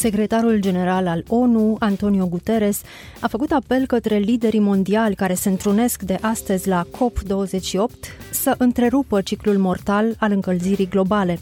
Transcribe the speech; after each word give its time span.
Secretarul 0.00 0.60
general 0.60 1.06
al 1.06 1.24
ONU, 1.28 1.76
Antonio 1.78 2.26
Guterres, 2.26 2.82
a 3.20 3.28
făcut 3.28 3.50
apel 3.52 3.86
către 3.86 4.16
liderii 4.16 4.60
mondiali 4.60 5.14
care 5.14 5.34
se 5.34 5.48
întrunesc 5.48 6.02
de 6.02 6.18
astăzi 6.20 6.68
la 6.68 6.84
COP28 6.84 8.30
să 8.30 8.54
întrerupă 8.58 9.20
ciclul 9.20 9.58
mortal 9.58 10.14
al 10.18 10.32
încălzirii 10.32 10.88
globale. 10.88 11.38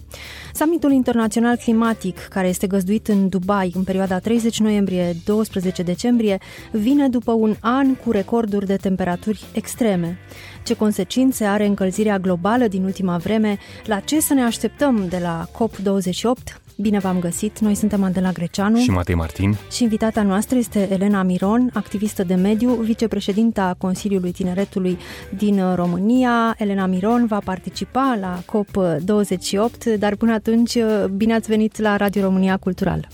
Summitul 0.55 0.93
internațional 0.93 1.57
climatic, 1.57 2.19
care 2.19 2.49
este 2.49 2.67
găzduit 2.67 3.09
în 3.09 3.29
Dubai 3.29 3.73
în 3.75 3.85
perioada 3.85 4.19
30 4.19 4.61
noiembrie-12 4.61 5.85
decembrie, 5.85 6.39
vine 6.73 7.09
după 7.09 7.33
un 7.33 7.55
an 7.61 7.95
cu 7.95 8.11
recorduri 8.11 8.67
de 8.67 8.77
temperaturi 8.77 9.45
extreme. 9.53 10.19
Ce 10.65 10.75
consecințe 10.75 11.45
are 11.45 11.67
încălzirea 11.67 12.19
globală 12.19 12.69
din 12.69 12.85
ultima 12.85 13.17
vreme? 13.17 13.59
La 13.85 14.01
ce 14.01 14.21
să 14.21 14.35
ne 14.35 14.43
așteptăm 14.43 15.07
de 15.09 15.19
la 15.19 15.47
COP28? 15.47 16.68
Bine 16.81 16.99
v-am 16.99 17.19
găsit! 17.19 17.59
Noi 17.59 17.75
suntem 17.75 18.03
Adela 18.03 18.33
Greceanu 18.33 18.79
și 18.79 18.91
Matei 18.91 19.15
Martin 19.15 19.57
și 19.71 19.83
invitata 19.83 20.23
noastră 20.23 20.59
este 20.59 20.93
Elena 20.93 21.23
Miron, 21.23 21.71
activistă 21.75 22.23
de 22.25 22.35
mediu, 22.35 22.71
vicepreședinta 22.71 23.75
Consiliului 23.79 24.33
Tineretului 24.33 24.99
din 25.37 25.75
România. 25.75 26.55
Elena 26.59 26.87
Miron 26.87 27.27
va 27.27 27.39
participa 27.45 28.19
la 28.21 28.39
COP28, 28.39 29.99
dar 29.99 30.17
până 30.17 30.33
atunci 30.33 30.79
bine 31.17 31.35
ați 31.35 31.49
venit 31.49 31.79
la 31.79 31.97
Radio 31.97 32.23
România 32.23 32.57
Cultural. 32.57 33.09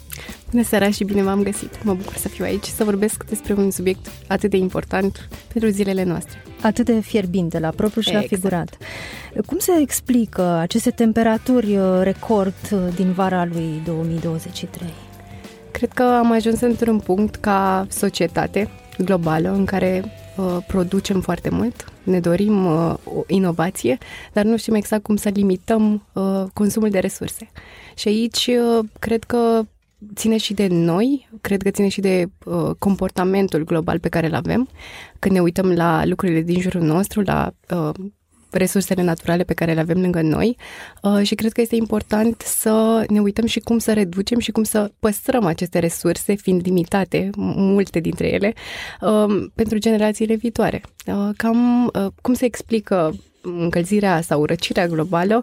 Bună 0.55 0.66
seara 0.66 0.91
și 0.91 1.05
bine 1.05 1.22
v-am 1.22 1.42
găsit! 1.42 1.84
Mă 1.84 1.94
bucur 1.94 2.16
să 2.16 2.28
fiu 2.28 2.44
aici 2.44 2.64
să 2.64 2.84
vorbesc 2.84 3.24
despre 3.24 3.55
un 3.55 3.70
subiect 3.70 4.06
atât 4.28 4.50
de 4.50 4.56
important 4.56 5.28
pentru 5.52 5.70
zilele 5.70 6.02
noastre. 6.02 6.42
Atât 6.62 6.84
de 6.84 7.00
fierbinte, 7.00 7.58
la 7.58 7.69
propriu 7.69 8.00
și 8.00 8.08
exact. 8.08 8.30
la 8.30 8.36
figurat. 8.36 8.77
Cum 9.47 9.58
se 9.58 9.72
explică 9.80 10.42
aceste 10.42 10.91
temperaturi 10.91 11.77
uh, 11.77 12.00
record 12.02 12.55
uh, 12.72 12.78
din 12.94 13.12
vara 13.12 13.44
lui 13.44 13.82
2023? 13.84 14.88
Cred 15.70 15.92
că 15.92 16.02
am 16.02 16.32
ajuns 16.32 16.60
într-un 16.60 16.98
punct 16.98 17.34
ca 17.34 17.86
societate 17.91 18.69
globală 18.98 19.52
în 19.52 19.64
care 19.64 20.05
uh, 20.36 20.56
producem 20.66 21.20
foarte 21.20 21.48
mult, 21.50 21.84
ne 22.02 22.20
dorim 22.20 22.66
uh, 22.66 22.94
o 23.05 23.22
inovație, 23.27 23.98
dar 24.32 24.44
nu 24.44 24.56
știm 24.56 24.75
exact 24.75 25.02
cum 25.02 25.16
să 25.16 25.28
limităm 25.28 26.06
uh, 26.12 26.44
consumul 26.52 26.91
de 26.91 26.98
resurse. 26.98 27.50
Și 27.94 28.08
aici 28.08 28.47
uh, 28.47 28.84
cred 28.98 29.25
că 29.25 29.64
ține 30.14 30.36
și 30.36 30.55
de 30.55 30.66
noi, 30.66 31.28
cred 31.41 31.62
că 31.62 31.70
ține 31.70 31.88
și 31.88 32.00
de 32.00 32.27
uh, 32.44 32.70
comportamentul 32.78 33.64
global 33.64 33.98
pe 33.98 34.08
care 34.08 34.27
îl 34.27 34.34
avem, 34.34 34.69
când 35.19 35.34
ne 35.34 35.41
uităm 35.41 35.72
la 35.72 36.05
lucrurile 36.05 36.41
din 36.42 36.60
jurul 36.60 36.83
nostru, 36.83 37.20
la 37.20 37.52
uh, 37.70 37.94
resursele 38.56 39.02
naturale 39.02 39.42
pe 39.42 39.55
care 39.55 39.72
le 39.72 39.80
avem 39.80 40.00
lângă 40.00 40.22
noi 40.22 40.56
uh, 41.02 41.20
și 41.22 41.34
cred 41.34 41.52
că 41.52 41.60
este 41.60 41.77
important 41.77 42.41
să 42.41 43.05
ne 43.08 43.20
uităm 43.20 43.47
și 43.47 43.60
cum 43.60 43.78
să 43.78 43.92
reducem 43.92 44.38
și 44.38 44.50
cum 44.50 44.62
să 44.62 44.91
păstrăm 44.98 45.44
aceste 45.44 45.78
resurse, 45.78 46.34
fiind 46.34 46.60
limitate, 46.64 47.30
multe 47.36 48.00
dintre 48.00 48.32
ele, 48.32 48.52
uh, 49.00 49.47
pentru 49.55 49.78
generațiile 49.78 50.34
viitoare. 50.34 50.82
Uh, 51.06 51.28
cam 51.36 51.86
uh, 51.86 52.06
cum 52.22 52.34
se 52.34 52.44
explică 52.44 53.14
încălzirea 53.45 54.20
sau 54.20 54.45
răcirea 54.45 54.87
globală 54.87 55.42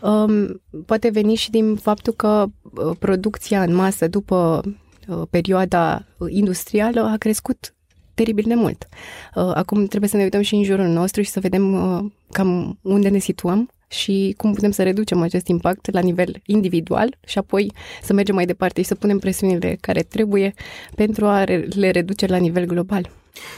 um, 0.00 0.60
poate 0.86 1.08
veni 1.08 1.34
și 1.34 1.50
din 1.50 1.76
faptul 1.76 2.12
că 2.12 2.46
uh, 2.62 2.96
producția 2.98 3.62
în 3.62 3.74
masă 3.74 4.08
după 4.08 4.62
uh, 5.08 5.22
perioada 5.30 6.04
industrială 6.28 7.00
a 7.00 7.16
crescut 7.16 7.74
teribil 8.14 8.44
de 8.46 8.54
mult. 8.54 8.88
Uh, 9.34 9.50
acum 9.54 9.86
trebuie 9.86 10.10
să 10.10 10.16
ne 10.16 10.22
uităm 10.22 10.40
și 10.40 10.54
în 10.54 10.62
jurul 10.62 10.86
nostru 10.86 11.22
și 11.22 11.30
să 11.30 11.40
vedem 11.40 12.12
cam 12.30 12.78
unde 12.82 13.08
ne 13.08 13.18
situăm 13.18 13.70
și 13.88 14.34
cum 14.36 14.52
putem 14.52 14.70
să 14.70 14.82
reducem 14.82 15.20
acest 15.20 15.46
impact 15.46 15.92
la 15.92 16.00
nivel 16.00 16.40
individual 16.46 17.16
și 17.26 17.38
apoi 17.38 17.72
să 18.02 18.12
mergem 18.12 18.34
mai 18.34 18.46
departe 18.46 18.80
și 18.80 18.86
să 18.86 18.94
punem 18.94 19.18
presiunile 19.18 19.76
care 19.80 20.02
trebuie 20.02 20.54
pentru 20.94 21.26
a 21.26 21.44
le 21.68 21.90
reduce 21.90 22.26
la 22.26 22.36
nivel 22.36 22.64
global. 22.64 23.10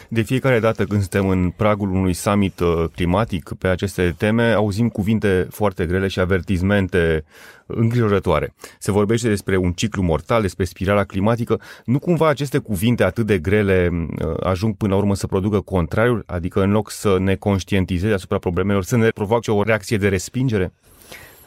De 0.09 0.23
fiecare 0.23 0.59
dată 0.59 0.85
când 0.85 1.01
suntem 1.01 1.29
în 1.29 1.51
pragul 1.51 1.91
unui 1.91 2.12
summit 2.12 2.61
uh, 2.61 2.85
climatic 2.95 3.53
pe 3.59 3.69
aceste 3.69 4.15
teme, 4.19 4.53
auzim 4.53 4.89
cuvinte 4.89 5.47
foarte 5.51 5.87
grele 5.87 6.09
și 6.09 6.21
avertizmente 6.21 7.25
îngrijorătoare. 7.67 8.55
Se 8.79 8.93
vorbește 8.93 9.29
despre 9.29 9.57
un 9.57 9.73
ciclu 9.73 10.03
mortal, 10.03 10.41
despre 10.43 10.65
spirala 10.65 11.05
climatică. 11.05 11.61
Nu 11.85 11.99
cumva 11.99 12.29
aceste 12.29 12.59
cuvinte 12.59 13.05
atât 13.05 13.27
de 13.27 13.39
grele 13.39 13.91
uh, 13.93 14.35
ajung 14.43 14.77
până 14.77 14.93
la 14.93 14.99
urmă 14.99 15.15
să 15.15 15.27
producă 15.27 15.61
contrariul? 15.61 16.23
Adică 16.27 16.62
în 16.62 16.71
loc 16.71 16.91
să 16.91 17.17
ne 17.21 17.35
conștientizeze 17.35 18.15
asupra 18.15 18.39
problemelor, 18.39 18.85
să 18.85 18.97
ne 18.97 19.09
provoace 19.09 19.51
o 19.51 19.62
reacție 19.62 19.97
de 19.97 20.09
respingere? 20.09 20.73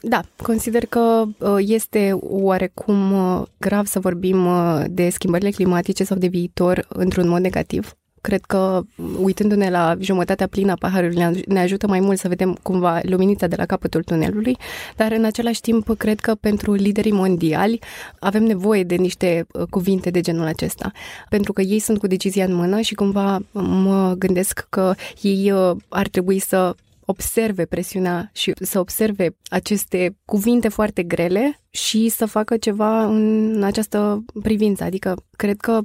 Da, 0.01 0.21
consider 0.43 0.85
că 0.85 1.23
uh, 1.37 1.55
este 1.57 2.11
oarecum 2.21 3.13
grav 3.57 3.85
să 3.85 3.99
vorbim 3.99 4.47
de 4.87 5.09
schimbările 5.09 5.49
climatice 5.49 6.03
sau 6.03 6.17
de 6.17 6.27
viitor 6.27 6.85
într-un 6.89 7.27
mod 7.27 7.41
negativ. 7.41 7.95
Cred 8.21 8.41
că, 8.41 8.81
uitându-ne 9.21 9.69
la 9.69 9.95
jumătatea 9.99 10.47
plină 10.47 10.71
a 10.71 10.75
paharului, 10.79 11.43
ne 11.47 11.59
ajută 11.59 11.87
mai 11.87 11.99
mult 11.99 12.19
să 12.19 12.27
vedem 12.27 12.57
cumva 12.61 12.99
luminița 13.03 13.47
de 13.47 13.55
la 13.55 13.65
capătul 13.65 14.03
tunelului, 14.03 14.57
dar 14.95 15.11
în 15.11 15.23
același 15.23 15.61
timp 15.61 15.97
cred 15.97 16.19
că 16.19 16.35
pentru 16.35 16.73
liderii 16.73 17.11
mondiali 17.11 17.79
avem 18.19 18.43
nevoie 18.43 18.83
de 18.83 18.95
niște 18.95 19.47
uh, 19.51 19.63
cuvinte 19.69 20.09
de 20.09 20.21
genul 20.21 20.45
acesta, 20.45 20.91
pentru 21.29 21.53
că 21.53 21.61
ei 21.61 21.79
sunt 21.79 21.99
cu 21.99 22.07
decizia 22.07 22.45
în 22.45 22.53
mână 22.53 22.81
și 22.81 22.95
cumva 22.95 23.39
mă 23.51 24.15
gândesc 24.17 24.65
că 24.69 24.93
ei 25.21 25.51
uh, 25.51 25.75
ar 25.89 26.07
trebui 26.07 26.39
să 26.39 26.75
observe 27.09 27.65
presiunea 27.65 28.29
și 28.33 28.53
să 28.61 28.79
observe 28.79 29.35
aceste 29.49 30.17
cuvinte 30.25 30.67
foarte 30.67 31.03
grele 31.03 31.59
și 31.69 32.09
să 32.09 32.25
facă 32.25 32.57
ceva 32.57 33.05
în 33.05 33.63
această 33.63 34.25
privință. 34.41 34.83
Adică, 34.83 35.15
cred 35.35 35.57
că 35.57 35.79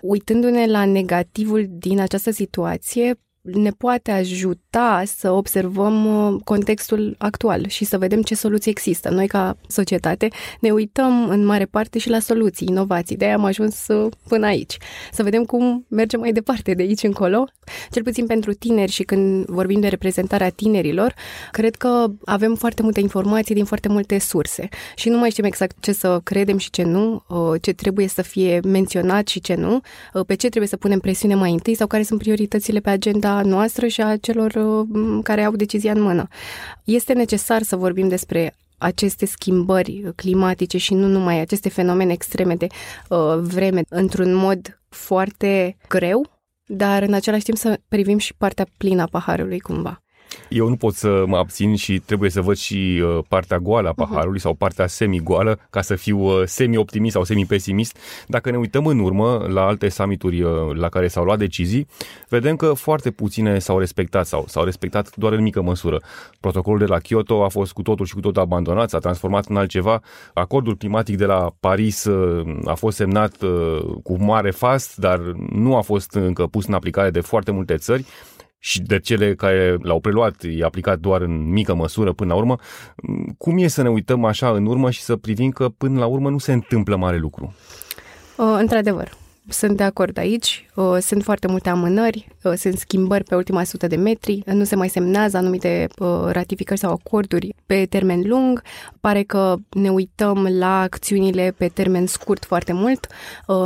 uitându-ne 0.00 0.66
la 0.66 0.84
negativul 0.84 1.66
din 1.68 2.00
această 2.00 2.30
situație, 2.30 3.20
ne 3.42 3.70
poate 3.70 4.10
ajuta 4.10 5.02
să 5.06 5.30
observăm 5.30 6.06
uh, 6.06 6.40
contextul 6.44 7.14
actual 7.18 7.68
și 7.68 7.84
să 7.84 7.98
vedem 7.98 8.22
ce 8.22 8.34
soluții 8.34 8.70
există. 8.70 9.10
Noi, 9.10 9.26
ca 9.26 9.56
societate, 9.68 10.28
ne 10.60 10.70
uităm 10.70 11.28
în 11.28 11.44
mare 11.44 11.64
parte 11.64 11.98
și 11.98 12.08
la 12.08 12.18
soluții, 12.18 12.66
inovații. 12.70 13.16
De-aia 13.16 13.34
am 13.34 13.44
ajuns 13.44 13.86
uh, 13.88 14.12
până 14.28 14.46
aici. 14.46 14.76
Să 15.12 15.22
vedem 15.22 15.44
cum 15.44 15.86
mergem 15.88 16.20
mai 16.20 16.32
departe 16.32 16.74
de 16.74 16.82
aici 16.82 17.02
încolo. 17.02 17.44
Cel 17.90 18.02
puțin 18.02 18.26
pentru 18.26 18.52
tineri 18.52 18.90
și 18.90 19.02
când 19.02 19.44
vorbim 19.44 19.80
de 19.80 19.88
reprezentarea 19.88 20.48
tinerilor, 20.48 21.14
cred 21.50 21.74
că 21.74 22.06
avem 22.24 22.54
foarte 22.54 22.82
multe 22.82 23.00
informații 23.00 23.54
din 23.54 23.64
foarte 23.64 23.88
multe 23.88 24.18
surse 24.18 24.68
și 24.94 25.08
nu 25.08 25.18
mai 25.18 25.30
știm 25.30 25.44
exact 25.44 25.76
ce 25.80 25.92
să 25.92 26.20
credem 26.24 26.58
și 26.58 26.70
ce 26.70 26.82
nu, 26.82 27.24
uh, 27.28 27.60
ce 27.60 27.72
trebuie 27.72 28.08
să 28.08 28.22
fie 28.22 28.60
menționat 28.64 29.28
și 29.28 29.40
ce 29.40 29.54
nu, 29.54 29.80
pe 30.26 30.34
ce 30.34 30.48
trebuie 30.48 30.68
să 30.68 30.76
punem 30.76 30.98
presiune 30.98 31.34
mai 31.34 31.52
întâi 31.52 31.74
sau 31.74 31.86
care 31.86 32.02
sunt 32.02 32.18
prioritățile 32.18 32.80
pe 32.80 32.90
agenda 32.90 33.31
noastră 33.40 33.86
și 33.86 34.00
a 34.00 34.16
celor 34.16 34.54
uh, 34.54 35.20
care 35.22 35.44
au 35.44 35.52
decizia 35.52 35.92
în 35.92 36.00
mână. 36.00 36.28
Este 36.84 37.12
necesar 37.12 37.62
să 37.62 37.76
vorbim 37.76 38.08
despre 38.08 38.54
aceste 38.78 39.26
schimbări 39.26 40.12
climatice 40.16 40.78
și 40.78 40.94
nu 40.94 41.06
numai 41.06 41.40
aceste 41.40 41.68
fenomene 41.68 42.12
extreme 42.12 42.56
de 42.56 42.66
uh, 43.08 43.38
vreme 43.40 43.82
într-un 43.88 44.34
mod 44.34 44.80
foarte 44.88 45.76
greu, 45.88 46.26
dar 46.66 47.02
în 47.02 47.12
același 47.12 47.44
timp 47.44 47.56
să 47.56 47.80
privim 47.88 48.18
și 48.18 48.34
partea 48.34 48.66
plină 48.76 49.02
a 49.02 49.06
paharului 49.10 49.60
cumva. 49.60 50.01
Eu 50.48 50.68
nu 50.68 50.76
pot 50.76 50.94
să 50.94 51.24
mă 51.26 51.36
abțin 51.36 51.76
și 51.76 51.98
trebuie 51.98 52.30
să 52.30 52.40
văd 52.40 52.56
și 52.56 53.02
uh, 53.04 53.24
partea 53.28 53.58
goală 53.58 53.88
a 53.88 53.92
mhm. 53.96 54.08
paharului 54.08 54.38
uh-huh. 54.38 54.42
sau 54.42 54.54
partea 54.54 54.86
semi-goală 54.86 55.58
ca 55.70 55.80
să 55.80 55.94
fiu 55.94 56.18
uh, 56.18 56.42
semi-optimist 56.44 57.14
sau 57.14 57.24
semi-pesimist. 57.24 57.96
Dacă 58.26 58.50
ne 58.50 58.56
uităm 58.56 58.86
în 58.86 58.98
urmă 58.98 59.46
la 59.48 59.66
alte 59.66 59.88
summituri 59.88 60.42
uh, 60.42 60.50
la 60.74 60.88
care 60.88 61.08
s-au 61.08 61.24
luat 61.24 61.38
decizii, 61.38 61.86
vedem 62.28 62.56
că 62.56 62.72
foarte 62.72 63.10
puține 63.10 63.58
s-au 63.58 63.78
respectat 63.78 64.26
sau 64.26 64.44
s-au 64.48 64.64
respectat 64.64 65.16
doar 65.16 65.32
în 65.32 65.42
mică 65.42 65.62
măsură. 65.62 66.00
Protocolul 66.40 66.78
de 66.78 66.86
la 66.86 66.98
Kyoto 66.98 67.44
a 67.44 67.48
fost 67.48 67.72
cu 67.72 67.82
totul 67.82 68.06
și 68.06 68.14
cu 68.14 68.20
totul 68.20 68.42
abandonat, 68.42 68.88
s-a 68.88 68.98
transformat 68.98 69.46
în 69.46 69.56
altceva. 69.56 70.00
Acordul 70.34 70.76
climatic 70.76 71.16
de 71.16 71.24
la 71.24 71.54
Paris 71.60 72.08
a 72.64 72.74
fost 72.74 72.96
semnat 72.96 73.36
cu 74.02 74.16
mare 74.24 74.50
fast, 74.50 74.96
dar 74.96 75.18
nu 75.52 75.76
a 75.76 75.80
fost 75.80 76.14
încă 76.14 76.46
pus 76.46 76.66
în 76.66 76.74
aplicare 76.74 77.10
de 77.10 77.20
foarte 77.20 77.50
multe 77.50 77.76
țări 77.76 78.04
și 78.64 78.80
de 78.80 78.98
cele 78.98 79.34
care 79.34 79.76
l-au 79.80 80.00
preluat, 80.00 80.34
e 80.42 80.64
aplicat 80.64 80.98
doar 80.98 81.20
în 81.20 81.50
mică 81.50 81.74
măsură 81.74 82.12
până 82.12 82.32
la 82.32 82.38
urmă, 82.38 82.56
cum 83.38 83.58
e 83.58 83.66
să 83.66 83.82
ne 83.82 83.90
uităm 83.90 84.24
așa 84.24 84.50
în 84.50 84.66
urmă 84.66 84.90
și 84.90 85.00
să 85.00 85.16
privim 85.16 85.50
că 85.50 85.68
până 85.68 85.98
la 85.98 86.06
urmă 86.06 86.30
nu 86.30 86.38
se 86.38 86.52
întâmplă 86.52 86.96
mare 86.96 87.16
lucru? 87.16 87.54
Uh, 88.36 88.56
într-adevăr, 88.58 89.12
sunt 89.48 89.76
de 89.76 89.82
acord 89.82 90.18
aici. 90.18 90.68
Uh, 90.74 90.96
sunt 91.00 91.22
foarte 91.22 91.46
multe 91.46 91.68
amânări, 91.68 92.28
uh, 92.42 92.52
sunt 92.56 92.78
schimbări 92.78 93.24
pe 93.24 93.34
ultima 93.34 93.64
sută 93.64 93.86
de 93.86 93.96
metri, 93.96 94.42
nu 94.46 94.64
se 94.64 94.76
mai 94.76 94.88
semnează 94.88 95.36
anumite 95.36 95.88
uh, 95.98 96.08
ratificări 96.30 96.80
sau 96.80 96.92
acorduri 96.92 97.54
pe 97.66 97.86
termen 97.86 98.22
lung. 98.24 98.62
Pare 99.00 99.22
că 99.22 99.54
ne 99.70 99.90
uităm 99.90 100.48
la 100.58 100.80
acțiunile 100.80 101.54
pe 101.56 101.68
termen 101.68 102.06
scurt 102.06 102.44
foarte 102.44 102.72
mult, 102.72 103.06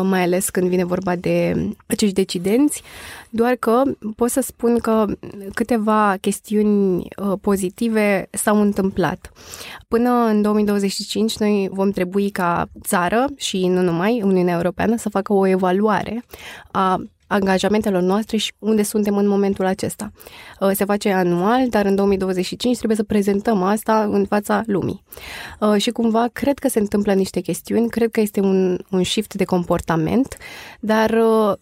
mai 0.02 0.22
ales 0.22 0.50
când 0.50 0.68
vine 0.68 0.84
vorba 0.84 1.16
de 1.16 1.54
acești 1.86 2.14
decidenți. 2.14 2.82
Doar 3.30 3.54
că 3.54 3.82
pot 4.16 4.30
să 4.30 4.40
spun 4.40 4.78
că 4.78 5.04
câteva 5.54 6.16
chestiuni 6.20 7.08
pozitive 7.40 8.28
s-au 8.30 8.60
întâmplat. 8.60 9.32
Până 9.88 10.10
în 10.10 10.42
2025 10.42 11.38
noi 11.38 11.68
vom 11.72 11.90
trebui 11.90 12.30
ca 12.30 12.68
țară 12.82 13.24
și 13.36 13.66
nu 13.66 13.82
numai 13.82 14.22
Uniunea 14.24 14.54
Europeană 14.54 14.96
să 14.96 15.08
facă 15.08 15.32
o 15.32 15.46
evaluare 15.46 15.65
a 16.70 17.00
angajamentelor 17.26 18.02
noastre 18.02 18.36
și 18.36 18.52
unde 18.58 18.82
suntem 18.82 19.16
în 19.16 19.28
momentul 19.28 19.64
acesta. 19.64 20.12
Uh, 20.60 20.70
se 20.74 20.84
face 20.84 21.12
anual, 21.12 21.68
dar 21.68 21.84
în 21.84 21.94
2025 21.94 22.76
trebuie 22.76 22.96
să 22.96 23.02
prezentăm 23.02 23.62
asta 23.62 24.02
în 24.02 24.26
fața 24.26 24.62
lumii. 24.66 25.02
Uh, 25.60 25.76
și 25.76 25.90
cumva 25.90 26.28
cred 26.32 26.58
că 26.58 26.68
se 26.68 26.78
întâmplă 26.78 27.12
niște 27.12 27.40
chestiuni, 27.40 27.88
cred 27.88 28.10
că 28.10 28.20
este 28.20 28.40
un, 28.40 28.78
un 28.90 29.04
shift 29.04 29.34
de 29.34 29.44
comportament, 29.44 30.36
dar 30.80 31.10
uh, 31.10 31.52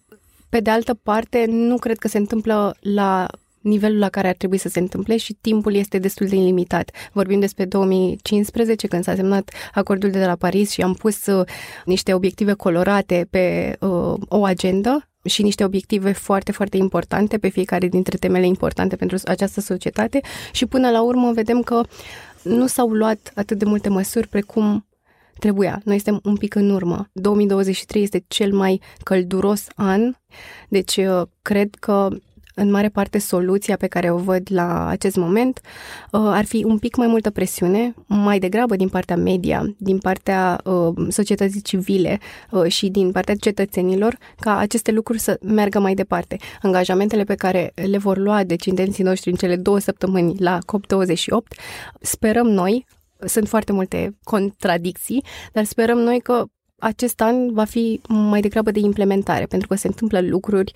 pe 0.49 0.61
de 0.61 0.71
altă 0.71 0.95
parte 0.95 1.45
nu 1.49 1.77
cred 1.77 1.99
că 1.99 2.09
se 2.09 2.19
întâmplă 2.19 2.77
la 2.81 3.27
nivelul 3.65 3.99
la 3.99 4.09
care 4.09 4.29
ar 4.29 4.35
trebui 4.35 4.59
să 4.59 4.69
se 4.69 4.79
întâmple 4.79 5.17
și 5.17 5.37
timpul 5.41 5.75
este 5.75 5.99
destul 5.99 6.27
de 6.27 6.37
limitat. 6.37 6.91
Vorbim 7.13 7.41
despre 7.41 7.65
2015, 7.65 8.87
când 8.87 9.05
s-a 9.05 9.15
semnat 9.15 9.51
acordul 9.73 10.11
de 10.11 10.25
la 10.25 10.35
Paris 10.35 10.71
și 10.71 10.83
am 10.83 10.95
pus 10.95 11.27
uh, 11.27 11.47
niște 11.85 12.15
obiective 12.15 12.53
colorate 12.53 13.27
pe 13.31 13.77
uh, 13.81 14.15
o 14.29 14.45
agendă 14.45 15.09
și 15.25 15.43
niște 15.43 15.65
obiective 15.65 16.13
foarte, 16.13 16.53
foarte 16.53 16.77
importante 16.77 17.39
pe 17.39 17.49
fiecare 17.49 17.89
dintre 17.89 18.17
temele 18.17 18.47
importante 18.47 18.97
pentru 18.97 19.17
această 19.25 19.61
societate 19.61 20.21
și 20.53 20.67
până 20.67 20.91
la 20.91 21.03
urmă 21.03 21.33
vedem 21.33 21.63
că 21.63 21.81
nu 22.43 22.67
s-au 22.67 22.89
luat 22.89 23.33
atât 23.35 23.59
de 23.59 23.65
multe 23.65 23.89
măsuri 23.89 24.29
precum 24.29 24.87
trebuia. 25.39 25.81
Noi 25.85 25.99
suntem 25.99 26.21
un 26.25 26.37
pic 26.37 26.55
în 26.55 26.71
urmă. 26.71 27.09
2023 27.13 28.03
este 28.03 28.25
cel 28.29 28.53
mai 28.53 28.81
călduros 29.03 29.67
an, 29.75 30.15
deci 30.69 30.97
uh, 30.97 31.23
cred 31.43 31.75
că 31.75 32.09
în 32.55 32.71
mare 32.71 32.89
parte 32.89 33.19
soluția 33.19 33.77
pe 33.77 33.87
care 33.87 34.11
o 34.11 34.17
văd 34.17 34.49
la 34.51 34.87
acest 34.87 35.17
moment 35.17 35.61
uh, 36.11 36.21
ar 36.25 36.45
fi 36.45 36.65
un 36.65 36.79
pic 36.79 36.97
mai 36.97 37.07
multă 37.07 37.31
presiune, 37.31 37.95
mai 38.07 38.39
degrabă 38.39 38.77
din 38.77 38.89
partea 38.89 39.17
media, 39.17 39.75
din 39.79 39.99
partea 39.99 40.61
uh, 40.65 41.07
societății 41.09 41.61
civile 41.61 42.19
uh, 42.51 42.67
și 42.67 42.89
din 42.89 43.13
partea 43.13 43.35
cetățenilor, 43.35 44.17
ca 44.41 44.57
aceste 44.57 44.91
lucruri 44.91 45.19
să 45.19 45.39
meargă 45.43 45.79
mai 45.79 45.95
departe. 45.95 46.37
Angajamentele 46.63 47.25
pe 47.25 47.35
care 47.35 47.73
le 47.75 47.99
vor 47.99 48.17
lua 48.17 48.45
decidenții 48.45 49.05
noștri 49.05 49.31
în 49.31 49.37
cele 49.37 49.57
două 49.57 49.79
săptămâni 49.79 50.35
la 50.39 50.59
COP28, 50.59 51.59
sperăm 52.01 52.47
noi, 52.47 52.87
sunt 53.25 53.49
foarte 53.49 53.73
multe 53.73 54.17
contradicții, 54.23 55.25
dar 55.53 55.65
sperăm 55.65 55.99
noi 55.99 56.21
că 56.21 56.45
acest 56.79 57.21
an 57.21 57.53
va 57.53 57.65
fi 57.65 58.01
mai 58.09 58.41
degrabă 58.41 58.71
de 58.71 58.79
implementare, 58.79 59.47
pentru 59.47 59.69
că 59.69 59.75
se 59.75 59.87
întâmplă 59.87 60.21
lucruri 60.21 60.73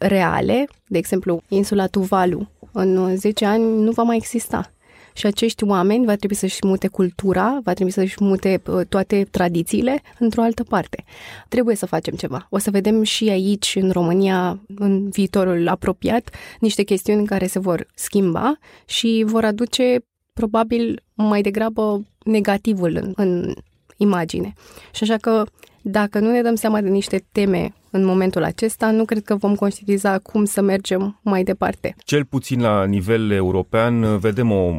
reale, 0.00 0.68
de 0.86 0.98
exemplu, 0.98 1.42
insula 1.48 1.86
Tuvalu, 1.86 2.48
în 2.72 3.16
10 3.16 3.44
ani 3.44 3.82
nu 3.82 3.90
va 3.90 4.02
mai 4.02 4.16
exista. 4.16 4.72
Și 5.14 5.26
acești 5.26 5.64
oameni 5.64 6.04
va 6.04 6.14
trebui 6.14 6.36
să-și 6.36 6.58
mute 6.62 6.88
cultura, 6.88 7.58
va 7.64 7.72
trebui 7.72 7.92
să-și 7.92 8.16
mute 8.20 8.62
uh, 8.66 8.86
toate 8.88 9.26
tradițiile 9.30 10.02
într-o 10.18 10.42
altă 10.42 10.62
parte. 10.62 11.04
Trebuie 11.48 11.76
să 11.76 11.86
facem 11.86 12.14
ceva. 12.14 12.46
O 12.50 12.58
să 12.58 12.70
vedem 12.70 13.02
și 13.02 13.28
aici, 13.28 13.76
în 13.80 13.90
România, 13.90 14.60
în 14.74 15.08
viitorul 15.08 15.68
apropiat, 15.68 16.30
niște 16.60 16.82
chestiuni 16.82 17.26
care 17.26 17.46
se 17.46 17.58
vor 17.58 17.86
schimba 17.94 18.58
și 18.84 19.22
vor 19.26 19.44
aduce 19.44 20.04
probabil 20.32 21.02
mai 21.14 21.40
degrabă 21.42 22.06
negativul 22.24 22.96
în, 22.96 23.12
în 23.16 23.54
imagine. 23.96 24.52
Și 24.92 25.02
așa 25.02 25.16
că 25.16 25.44
dacă 25.82 26.18
nu 26.18 26.30
ne 26.30 26.42
dăm 26.42 26.54
seama 26.54 26.80
de 26.80 26.88
niște 26.88 27.24
teme 27.32 27.72
în 27.90 28.04
momentul 28.04 28.44
acesta, 28.44 28.90
nu 28.90 29.04
cred 29.04 29.22
că 29.24 29.36
vom 29.36 29.54
conștientiza 29.54 30.18
cum 30.18 30.44
să 30.44 30.60
mergem 30.60 31.18
mai 31.22 31.42
departe. 31.42 31.94
Cel 32.04 32.24
puțin 32.24 32.60
la 32.60 32.84
nivel 32.84 33.30
european 33.30 34.18
vedem 34.18 34.50
o 34.50 34.72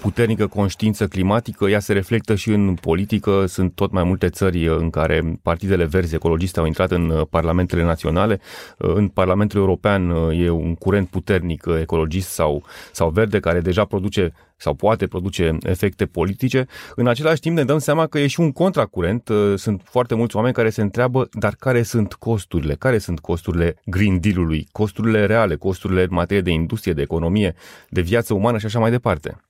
puternică 0.00 0.46
conștiință 0.46 1.06
climatică, 1.06 1.68
ea 1.68 1.80
se 1.80 1.92
reflectă 1.92 2.34
și 2.34 2.50
în 2.50 2.74
politică, 2.74 3.46
sunt 3.46 3.74
tot 3.74 3.92
mai 3.92 4.04
multe 4.04 4.28
țări 4.28 4.66
în 4.66 4.90
care 4.90 5.40
partidele 5.42 5.84
verzi 5.84 6.14
ecologiste 6.14 6.60
au 6.60 6.66
intrat 6.66 6.90
în 6.90 7.24
parlamentele 7.30 7.82
naționale. 7.82 8.40
În 8.76 9.08
Parlamentul 9.08 9.60
European 9.60 10.10
e 10.32 10.50
un 10.50 10.74
curent 10.74 11.08
puternic 11.08 11.64
ecologist 11.80 12.28
sau, 12.28 12.64
sau 12.92 13.10
verde 13.10 13.40
care 13.40 13.60
deja 13.60 13.84
produce 13.84 14.32
sau 14.56 14.74
poate 14.74 15.06
produce 15.06 15.56
efecte 15.62 16.06
politice. 16.06 16.66
În 16.94 17.06
același 17.06 17.40
timp 17.40 17.56
ne 17.56 17.64
dăm 17.64 17.78
seama 17.78 18.06
că 18.06 18.18
e 18.18 18.26
și 18.26 18.40
un 18.40 18.52
contracurent. 18.52 19.30
Sunt 19.56 19.80
foarte 19.84 20.14
mulți 20.14 20.36
oameni 20.36 20.54
care 20.54 20.70
se 20.70 20.80
întreabă, 20.80 21.28
dar 21.32 21.54
care 21.58 21.82
sunt 21.82 22.12
costurile 22.12 22.51
costurile, 22.52 22.74
care 22.74 22.98
sunt 22.98 23.20
costurile 23.20 23.76
Green 23.84 24.20
Deal-ului, 24.20 24.68
costurile 24.72 25.26
reale, 25.26 25.56
costurile 25.56 26.02
în 26.02 26.08
materie 26.10 26.42
de 26.42 26.50
industrie, 26.50 26.92
de 26.92 27.02
economie, 27.02 27.54
de 27.88 28.00
viață 28.00 28.34
umană 28.34 28.58
și 28.58 28.66
așa 28.66 28.78
mai 28.78 28.90
departe. 28.90 29.40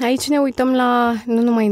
Aici 0.00 0.28
ne 0.28 0.38
uităm 0.38 0.74
la 0.74 1.14
nu 1.26 1.42
numai 1.42 1.70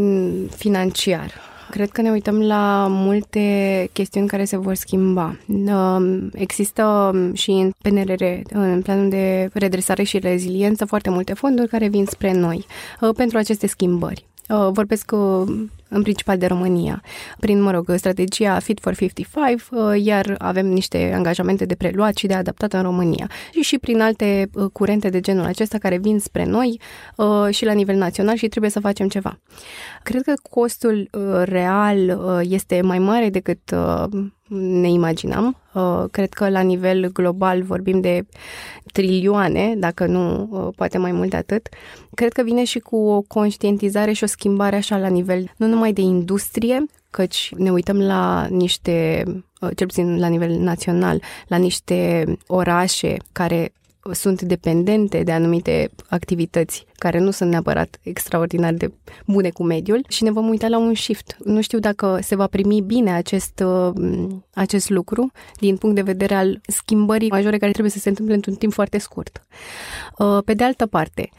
financiar, 0.56 1.48
Cred 1.70 1.90
că 1.90 2.00
ne 2.00 2.10
uităm 2.10 2.42
la 2.42 2.86
multe 2.88 3.88
chestiuni 3.92 4.28
care 4.28 4.44
se 4.44 4.56
vor 4.56 4.74
schimba. 4.74 5.36
Um, 5.46 6.30
există 6.34 7.12
și 7.32 7.50
în 7.50 7.70
PNRR, 7.82 8.22
în 8.52 8.82
planul 8.82 9.08
de 9.08 9.50
redresare 9.52 10.02
și 10.02 10.18
reziliență, 10.18 10.84
foarte 10.84 11.10
multe 11.10 11.34
fonduri 11.34 11.68
care 11.68 11.88
vin 11.88 12.06
spre 12.06 12.32
noi 12.32 12.66
uh, 13.00 13.10
pentru 13.16 13.38
aceste 13.38 13.66
schimbări. 13.66 14.26
Uh, 14.48 14.68
vorbesc 14.72 15.12
în 15.90 16.02
principal 16.02 16.38
de 16.38 16.46
România, 16.46 17.02
prin, 17.40 17.62
mă 17.62 17.70
rog, 17.70 17.92
strategia 17.96 18.58
Fit 18.58 18.80
for 18.80 18.94
55, 18.94 19.60
uh, 19.70 20.04
iar 20.04 20.34
avem 20.38 20.66
niște 20.66 21.12
angajamente 21.14 21.64
de 21.64 21.74
preluat 21.74 22.16
și 22.16 22.26
de 22.26 22.34
adaptat 22.34 22.72
în 22.72 22.82
România. 22.82 23.30
Și 23.52 23.60
și 23.60 23.78
prin 23.78 24.00
alte 24.00 24.50
uh, 24.54 24.70
curente 24.72 25.08
de 25.08 25.20
genul 25.20 25.44
acesta 25.44 25.78
care 25.78 25.98
vin 25.98 26.18
spre 26.18 26.44
noi 26.44 26.80
și 27.50 27.64
la 27.64 27.72
nivel 27.72 27.96
național 27.96 28.36
și 28.36 28.48
trebuie 28.48 28.70
să 28.70 28.80
facem 28.80 29.08
ceva. 29.08 29.38
Cred 30.02 30.22
că 30.22 30.32
costul 30.50 31.10
real 31.44 32.20
este 32.42 32.80
mai 32.82 32.98
mare 32.98 33.30
decât 33.30 33.74
ne 34.50 34.88
imaginam. 34.88 35.56
Uh, 35.72 36.04
cred 36.10 36.32
că 36.32 36.48
la 36.48 36.60
nivel 36.60 37.10
global 37.12 37.62
vorbim 37.62 38.00
de 38.00 38.26
trilioane, 38.92 39.74
dacă 39.76 40.06
nu 40.06 40.48
uh, 40.50 40.68
poate 40.76 40.98
mai 40.98 41.12
mult 41.12 41.30
de 41.30 41.36
atât. 41.36 41.68
Cred 42.14 42.32
că 42.32 42.42
vine 42.42 42.64
și 42.64 42.78
cu 42.78 42.96
o 42.96 43.20
conștientizare 43.20 44.12
și 44.12 44.24
o 44.24 44.26
schimbare 44.26 44.76
așa 44.76 44.96
la 44.96 45.08
nivel 45.08 45.52
nu 45.56 45.66
numai 45.66 45.79
de 45.92 46.00
industrie, 46.00 46.86
căci 47.10 47.52
ne 47.56 47.70
uităm 47.70 48.00
la 48.00 48.46
niște, 48.50 49.24
uh, 49.60 49.70
cel 49.76 49.86
puțin 49.86 50.18
la 50.18 50.26
nivel 50.26 50.50
național, 50.50 51.22
la 51.46 51.56
niște 51.56 52.24
orașe 52.46 53.16
care 53.32 53.72
sunt 54.12 54.42
dependente 54.42 55.22
de 55.22 55.32
anumite 55.32 55.90
activități 56.08 56.86
care 56.94 57.18
nu 57.18 57.30
sunt 57.30 57.50
neapărat 57.50 57.98
extraordinar 58.02 58.72
de 58.72 58.92
bune 59.26 59.50
cu 59.50 59.64
mediul 59.64 60.04
și 60.08 60.22
ne 60.22 60.30
vom 60.30 60.48
uita 60.48 60.68
la 60.68 60.78
un 60.78 60.94
shift. 60.94 61.36
Nu 61.44 61.60
știu 61.60 61.78
dacă 61.78 62.18
se 62.22 62.36
va 62.36 62.46
primi 62.46 62.80
bine 62.80 63.12
acest, 63.12 63.62
uh, 63.64 63.92
acest 64.54 64.90
lucru 64.90 65.30
din 65.56 65.76
punct 65.76 65.96
de 65.96 66.02
vedere 66.02 66.34
al 66.34 66.60
schimbării 66.66 67.30
majore 67.30 67.58
care 67.58 67.70
trebuie 67.70 67.92
să 67.92 67.98
se 67.98 68.08
întâmple 68.08 68.34
într-un 68.34 68.54
timp 68.54 68.72
foarte 68.72 68.98
scurt. 68.98 69.46
Uh, 70.18 70.38
pe 70.44 70.54
de 70.54 70.64
altă 70.64 70.86
parte, 70.86 71.30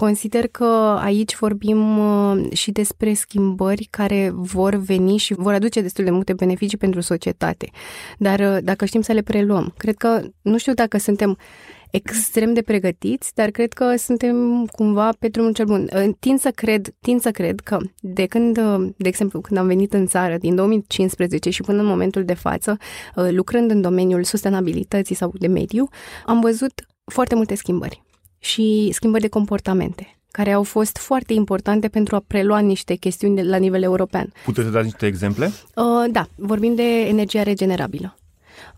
Consider 0.00 0.46
că 0.46 0.98
aici 1.00 1.36
vorbim 1.36 1.98
uh, 1.98 2.52
și 2.52 2.70
despre 2.70 3.12
schimbări 3.12 3.88
care 3.90 4.30
vor 4.34 4.74
veni 4.74 5.16
și 5.16 5.34
vor 5.34 5.52
aduce 5.52 5.80
destul 5.80 6.04
de 6.04 6.10
multe 6.10 6.32
beneficii 6.32 6.78
pentru 6.78 7.00
societate. 7.00 7.70
Dar 8.18 8.60
dacă 8.60 8.84
știm 8.84 9.00
să 9.00 9.12
le 9.12 9.22
preluăm, 9.22 9.74
cred 9.76 9.96
că 9.96 10.20
nu 10.42 10.58
știu 10.58 10.74
dacă 10.74 10.98
suntem 10.98 11.38
extrem 11.90 12.52
de 12.52 12.62
pregătiți, 12.62 13.34
dar 13.34 13.50
cred 13.50 13.72
că 13.72 13.96
suntem 13.96 14.66
cumva 14.66 15.10
pe 15.18 15.28
drumul 15.28 15.52
cel 15.52 15.66
bun. 15.66 15.88
Tind 16.18 16.40
să 16.40 16.50
cred, 16.50 16.94
tind 17.00 17.20
să 17.20 17.30
cred 17.30 17.60
că 17.60 17.78
de 18.00 18.26
când, 18.26 18.58
de 18.96 19.08
exemplu, 19.08 19.40
când 19.40 19.58
am 19.58 19.66
venit 19.66 19.92
în 19.92 20.06
țară 20.06 20.36
din 20.36 20.54
2015 20.54 21.50
și 21.50 21.62
până 21.62 21.80
în 21.80 21.86
momentul 21.86 22.24
de 22.24 22.34
față, 22.34 22.76
uh, 23.16 23.28
lucrând 23.30 23.70
în 23.70 23.80
domeniul 23.80 24.24
sustenabilității 24.24 25.14
sau 25.14 25.32
de 25.38 25.46
mediu, 25.46 25.88
am 26.26 26.40
văzut 26.40 26.72
foarte 27.04 27.34
multe 27.34 27.54
schimbări 27.54 28.02
și 28.38 28.90
schimbări 28.92 29.22
de 29.22 29.28
comportamente 29.28 30.14
care 30.30 30.52
au 30.52 30.62
fost 30.62 30.96
foarte 30.96 31.32
importante 31.32 31.88
pentru 31.88 32.16
a 32.16 32.22
prelua 32.26 32.58
niște 32.58 32.94
chestiuni 32.94 33.36
de 33.36 33.42
la 33.42 33.56
nivel 33.56 33.82
european. 33.82 34.32
Puteți 34.44 34.66
să 34.66 34.72
dați 34.72 34.84
niște 34.84 35.06
exemple? 35.06 35.46
Uh, 35.74 36.10
da, 36.10 36.28
vorbim 36.36 36.74
de 36.74 37.00
energia 37.00 37.42
regenerabilă. 37.42 38.14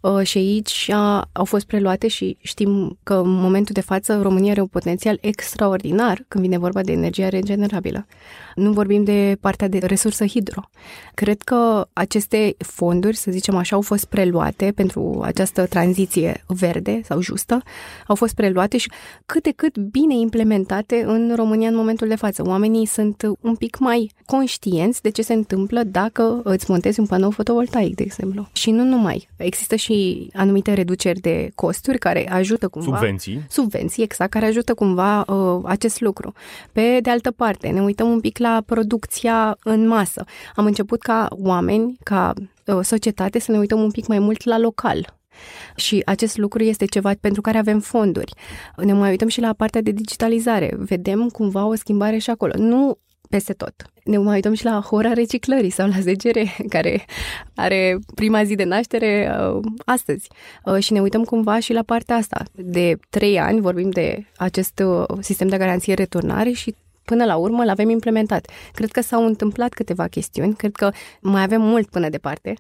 Uh, 0.03 0.27
și 0.27 0.39
aici 0.39 0.91
au 1.33 1.45
fost 1.45 1.67
preluate 1.67 2.09
și 2.09 2.37
știm 2.41 2.99
că 3.03 3.15
în 3.15 3.31
momentul 3.31 3.75
de 3.75 3.81
față 3.81 4.21
România 4.23 4.51
are 4.51 4.61
un 4.61 4.67
potențial 4.67 5.19
extraordinar 5.21 6.25
când 6.29 6.45
vine 6.45 6.59
vorba 6.59 6.83
de 6.83 6.93
energia 6.93 7.29
regenerabilă. 7.29 8.07
Nu 8.55 8.73
vorbim 8.73 9.05
de 9.05 9.37
partea 9.41 9.69
de 9.69 9.79
resursă 9.79 10.27
hidro. 10.27 10.69
Cred 11.15 11.43
că 11.43 11.87
aceste 11.93 12.57
fonduri, 12.59 13.17
să 13.17 13.31
zicem 13.31 13.57
așa, 13.57 13.77
au 13.77 13.83
fost 13.83 14.05
preluate 14.05 14.73
pentru 14.75 15.21
această 15.25 15.67
tranziție 15.67 16.45
verde 16.47 17.01
sau 17.05 17.21
justă, 17.21 17.63
au 18.07 18.15
fost 18.15 18.35
preluate 18.35 18.77
și 18.77 18.91
cât 19.27 19.43
de 19.43 19.53
cât 19.57 19.79
bine 19.79 20.15
implementate 20.15 21.03
în 21.07 21.33
România 21.37 21.69
în 21.69 21.75
momentul 21.77 22.09
de 22.09 22.15
față. 22.15 22.43
Oamenii 22.47 22.87
sunt 22.87 23.23
un 23.41 23.57
pic 23.57 23.79
mai 23.79 24.11
conștienți 24.27 25.03
de 25.03 25.11
ce 25.11 25.23
se 25.23 25.33
întâmplă 25.33 25.83
dacă 25.83 26.41
îți 26.45 26.71
montezi 26.71 27.01
un 27.01 27.07
panou 27.07 27.31
fotovoltaic, 27.31 27.95
de 27.95 28.03
exemplu. 28.03 28.49
Și 28.53 28.71
nu 28.71 28.85
numai. 28.85 29.29
Există 29.37 29.77
și 29.77 29.92
anumite 30.33 30.73
reduceri 30.73 31.21
de 31.21 31.51
costuri 31.55 31.99
care 31.99 32.31
ajută 32.31 32.69
cumva... 32.69 32.97
Subvenții. 32.97 33.43
Subvenții, 33.49 34.03
exact, 34.03 34.31
care 34.31 34.47
ajută 34.47 34.75
cumva 34.75 35.21
uh, 35.21 35.61
acest 35.65 36.01
lucru. 36.01 36.33
Pe 36.73 36.99
de 37.03 37.11
altă 37.11 37.31
parte, 37.31 37.69
ne 37.69 37.83
uităm 37.83 38.11
un 38.11 38.21
pic 38.21 38.39
la 38.39 38.63
producția 38.67 39.57
în 39.63 39.87
masă. 39.87 40.25
Am 40.55 40.65
început 40.65 41.03
ca 41.03 41.29
oameni, 41.31 41.99
ca 42.03 42.33
uh, 42.67 42.79
societate, 42.83 43.39
să 43.39 43.51
ne 43.51 43.59
uităm 43.59 43.83
un 43.83 43.91
pic 43.91 44.07
mai 44.07 44.19
mult 44.19 44.45
la 44.45 44.59
local. 44.59 45.21
Și 45.77 46.03
acest 46.05 46.37
lucru 46.37 46.63
este 46.63 46.85
ceva 46.85 47.13
pentru 47.21 47.41
care 47.41 47.59
avem 47.59 47.81
fonduri. 47.81 48.33
Ne 48.77 48.93
mai 48.93 49.11
uităm 49.11 49.29
și 49.29 49.41
la 49.41 49.53
partea 49.53 49.81
de 49.81 49.91
digitalizare. 49.91 50.75
Vedem 50.77 51.29
cumva 51.29 51.65
o 51.65 51.75
schimbare 51.75 52.19
și 52.19 52.31
acolo. 52.31 52.53
Nu 52.57 52.99
peste 53.33 53.53
tot. 53.53 53.75
Ne 54.05 54.19
mai 54.19 54.35
uităm 54.35 54.55
și 54.55 54.65
la 54.65 54.81
hora 54.81 55.13
reciclării 55.13 55.71
sau 55.71 55.89
la 55.89 56.01
ZGR, 56.01 56.39
care 56.75 57.05
are 57.55 57.99
prima 58.15 58.45
zi 58.45 58.55
de 58.55 58.65
naștere 58.65 59.31
uh, 59.31 59.61
astăzi. 59.85 60.29
Uh, 60.65 60.79
și 60.79 60.93
ne 60.93 61.01
uităm 61.01 61.25
cumva 61.25 61.59
și 61.59 61.73
la 61.73 61.83
partea 61.83 62.17
asta. 62.17 62.43
De 62.53 62.99
trei 63.11 63.39
ani 63.39 63.61
vorbim 63.61 63.91
de 63.91 64.27
acest 64.37 64.83
uh, 64.85 65.05
sistem 65.21 65.49
de 65.49 65.57
garanție 65.57 65.95
returnare 65.95 66.51
și 66.51 66.75
până 67.05 67.25
la 67.25 67.37
urmă 67.37 67.65
l-avem 67.65 67.91
implementat. 67.91 68.51
Cred 68.73 68.91
că 68.91 69.01
s-au 69.01 69.27
întâmplat 69.27 69.73
câteva 69.73 70.07
chestiuni, 70.07 70.55
cred 70.55 70.73
că 70.73 70.91
mai 71.21 71.43
avem 71.43 71.61
mult 71.61 71.89
până 71.89 72.09
departe, 72.09 72.55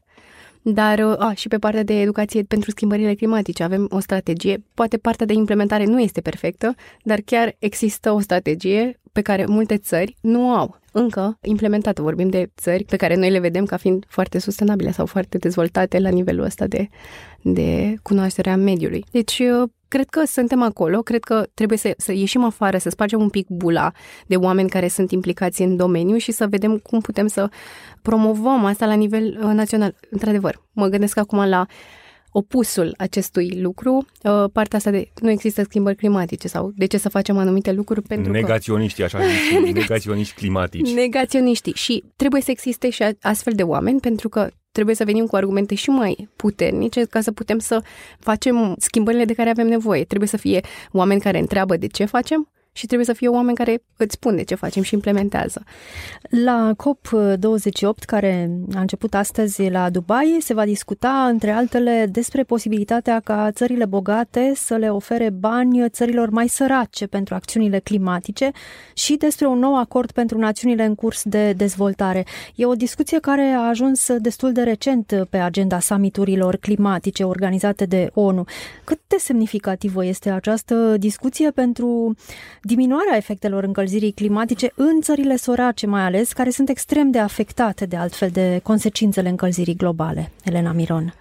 dar 0.63 1.01
a, 1.01 1.33
și 1.35 1.49
pe 1.49 1.59
partea 1.59 1.83
de 1.83 2.01
educație 2.01 2.43
pentru 2.43 2.71
schimbările 2.71 3.15
climatice 3.15 3.63
avem 3.63 3.87
o 3.91 3.99
strategie. 3.99 4.65
Poate 4.75 4.97
partea 4.97 5.27
de 5.27 5.33
implementare 5.33 5.85
nu 5.85 6.01
este 6.01 6.21
perfectă, 6.21 6.75
dar 7.03 7.21
chiar 7.25 7.57
există 7.59 8.13
o 8.13 8.21
strategie 8.21 9.01
pe 9.13 9.21
care 9.21 9.45
multe 9.47 9.77
țări 9.77 10.17
nu 10.21 10.55
au 10.55 10.81
încă 10.93 11.39
implementată. 11.43 12.03
Vorbim 12.03 12.29
de 12.29 12.51
țări 12.57 12.85
pe 12.85 12.97
care 12.97 13.17
noi 13.17 13.31
le 13.31 13.39
vedem 13.39 13.65
ca 13.65 13.77
fiind 13.77 14.05
foarte 14.09 14.39
sustenabile 14.39 14.91
sau 14.91 15.07
foarte 15.07 15.39
dezvoltate 15.39 15.99
la 15.99 16.09
nivelul 16.09 16.45
ăsta 16.45 16.67
de, 16.67 16.89
de 17.43 17.95
cunoașterea 18.03 18.57
mediului. 18.57 19.05
Deci 19.11 19.43
cred 19.93 20.09
că 20.09 20.23
suntem 20.27 20.63
acolo, 20.63 21.03
cred 21.03 21.25
că 21.25 21.47
trebuie 21.55 21.79
să, 21.79 21.95
să 21.97 22.13
ieșim 22.13 22.45
afară, 22.45 22.79
să 22.79 22.91
spargem 22.91 23.21
un 23.21 23.29
pic 23.29 23.47
bula 23.49 23.93
de 24.27 24.37
oameni 24.37 24.69
care 24.69 24.89
sunt 24.89 25.11
implicați 25.11 25.63
în 25.63 25.77
domeniu 25.77 26.17
și 26.17 26.33
să 26.33 26.47
vedem 26.47 26.79
cum 26.79 27.01
putem 27.01 27.27
să 27.27 27.49
promovăm 28.03 28.65
asta 28.65 28.87
la 28.87 28.95
nivel 28.95 29.39
uh, 29.43 29.51
național. 29.53 29.95
Într-adevăr, 30.11 30.63
mă 30.73 30.87
gândesc 30.87 31.17
acum 31.19 31.49
la 31.49 31.67
opusul 32.31 32.95
acestui 32.99 33.61
lucru, 33.61 34.07
uh, 34.23 34.45
partea 34.53 34.79
asta 34.79 34.91
de 34.91 35.11
nu 35.21 35.31
există 35.31 35.63
schimbări 35.63 35.97
climatice 35.97 36.49
sau 36.49 36.73
de 36.75 36.87
ce 36.87 36.99
să 36.99 37.09
facem 37.09 37.37
anumite 37.37 37.73
lucruri 37.73 38.03
pentru 38.03 38.33
Negaționiștii, 38.33 39.09
că... 39.09 39.17
așa 39.17 39.27
zici, 39.27 39.73
negaționiști 39.81 40.35
climatici. 40.35 40.93
Negaționiștii 40.93 41.75
și 41.75 42.05
trebuie 42.17 42.43
să 42.43 42.51
existe 42.51 42.91
și 42.91 43.05
astfel 43.21 43.53
de 43.53 43.63
oameni 43.63 44.01
pentru 44.01 44.29
că 44.29 44.51
trebuie 44.73 44.95
să 44.95 45.05
venim 45.05 45.27
cu 45.27 45.37
argumente 45.37 45.75
și 45.75 45.91
mai 45.91 46.29
puternice 46.37 47.05
ca 47.05 47.21
să 47.21 47.33
putem 47.33 47.59
să 47.59 47.83
facem 48.19 48.75
schimbările 48.79 49.25
de 49.25 49.35
care 49.35 49.51
avem 49.51 49.67
nevoie. 49.67 50.05
Trebuie 50.05 50.29
să 50.29 50.37
fie 50.37 50.61
oameni 50.93 51.21
care 51.21 51.39
întreabă 51.39 51.77
de 51.77 51.87
ce 51.87 52.05
facem 52.05 52.52
și 52.73 52.87
trebuie 52.87 53.07
să 53.07 53.13
fie 53.13 53.29
oameni 53.29 53.57
care 53.57 53.83
îți 53.97 54.15
spun 54.15 54.37
de 54.37 54.43
ce 54.43 54.55
facem 54.55 54.83
și 54.83 54.95
implementează. 54.95 55.63
La 56.29 56.73
COP28, 56.77 58.05
care 58.07 58.51
a 58.75 58.81
început 58.81 59.15
astăzi 59.15 59.69
la 59.69 59.91
Dubai, 59.91 60.39
se 60.41 60.55
va 60.55 60.65
discuta, 60.65 61.27
între 61.31 61.51
altele, 61.51 62.07
despre 62.11 62.43
posibilitatea 62.43 63.21
ca 63.21 63.51
țările 63.51 63.85
bogate 63.85 64.53
să 64.55 64.77
le 64.77 64.89
ofere 64.89 65.31
bani 65.31 65.89
țărilor 65.89 66.31
mai 66.31 66.49
sărace 66.49 67.07
pentru 67.07 67.35
acțiunile 67.35 67.79
climatice 67.79 68.51
și 68.95 69.17
despre 69.17 69.47
un 69.47 69.59
nou 69.59 69.79
acord 69.79 70.11
pentru 70.11 70.39
națiunile 70.39 70.85
în 70.85 70.95
curs 70.95 71.23
de 71.25 71.53
dezvoltare. 71.53 72.25
E 72.55 72.67
o 72.67 72.75
discuție 72.75 73.19
care 73.19 73.43
a 73.43 73.69
ajuns 73.69 74.17
destul 74.19 74.53
de 74.53 74.63
recent 74.63 75.27
pe 75.31 75.37
agenda 75.37 75.79
summiturilor 75.79 76.57
climatice 76.57 77.25
organizate 77.25 77.85
de 77.85 78.11
ONU. 78.15 78.45
Cât 78.85 79.01
de 79.07 79.17
semnificativă 79.19 80.05
este 80.05 80.31
această 80.31 80.97
discuție 80.99 81.51
pentru 81.51 82.15
diminuarea 82.63 83.17
efectelor 83.17 83.65
încălzirii 83.65 84.13
climatice 84.13 84.73
în 84.75 85.01
țările 85.01 85.37
sărace 85.37 85.87
mai 85.87 86.03
ales, 86.03 86.33
care 86.33 86.51
sunt 86.51 86.69
extrem 86.69 87.11
de 87.11 87.19
afectate 87.19 87.87
de 87.87 87.97
altfel 87.97 88.29
de 88.29 88.61
consecințele 88.63 89.29
încălzirii 89.29 89.77
globale. 89.77 90.31
Elena 90.45 90.73
Miron. 90.73 91.15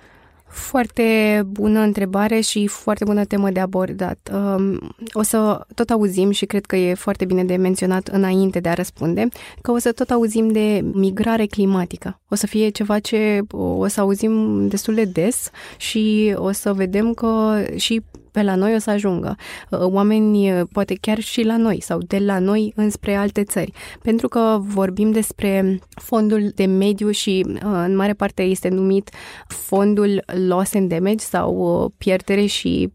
Foarte 0.51 1.41
bună 1.45 1.79
întrebare 1.79 2.39
și 2.39 2.67
foarte 2.67 3.03
bună 3.03 3.25
temă 3.25 3.49
de 3.49 3.59
abordat. 3.59 4.29
Um, 4.33 4.95
o 5.11 5.21
să 5.21 5.65
tot 5.75 5.89
auzim 5.89 6.31
și 6.31 6.45
cred 6.45 6.65
că 6.65 6.75
e 6.75 6.93
foarte 6.93 7.25
bine 7.25 7.43
de 7.43 7.55
menționat 7.55 8.07
înainte 8.07 8.59
de 8.59 8.69
a 8.69 8.73
răspunde, 8.73 9.27
că 9.61 9.71
o 9.71 9.77
să 9.77 9.91
tot 9.91 10.09
auzim 10.09 10.51
de 10.51 10.81
migrare 10.93 11.45
climatică. 11.45 12.19
O 12.29 12.35
să 12.35 12.47
fie 12.47 12.69
ceva 12.69 12.99
ce 12.99 13.39
o 13.51 13.87
să 13.87 13.99
auzim 13.99 14.67
destul 14.67 14.93
de 14.93 15.03
des 15.03 15.49
și 15.77 16.33
o 16.37 16.51
să 16.51 16.73
vedem 16.73 17.13
că 17.13 17.63
și 17.75 18.01
pe 18.31 18.41
la 18.41 18.55
noi 18.55 18.75
o 18.75 18.77
să 18.77 18.89
ajungă. 18.89 19.35
Uh, 19.69 19.79
oameni, 19.81 20.51
uh, 20.51 20.67
poate 20.71 20.95
chiar 21.01 21.19
și 21.19 21.43
la 21.43 21.57
noi 21.57 21.81
sau 21.81 21.97
de 21.97 22.17
la 22.17 22.39
noi 22.39 22.73
înspre 22.75 23.15
alte 23.15 23.43
țări. 23.43 23.71
Pentru 24.01 24.27
că 24.27 24.57
vorbim 24.59 25.11
despre 25.11 25.79
fondul 25.89 26.51
de 26.55 26.65
mediu 26.65 27.09
și 27.09 27.45
uh, 27.47 27.61
în 27.61 27.95
mare 27.95 28.13
parte 28.13 28.41
este 28.41 28.69
numit 28.69 29.09
fondul 29.47 30.23
loss 30.47 30.73
and 30.73 30.89
damage 30.89 31.25
sau 31.25 31.93
pierdere 31.97 32.45
și 32.45 32.93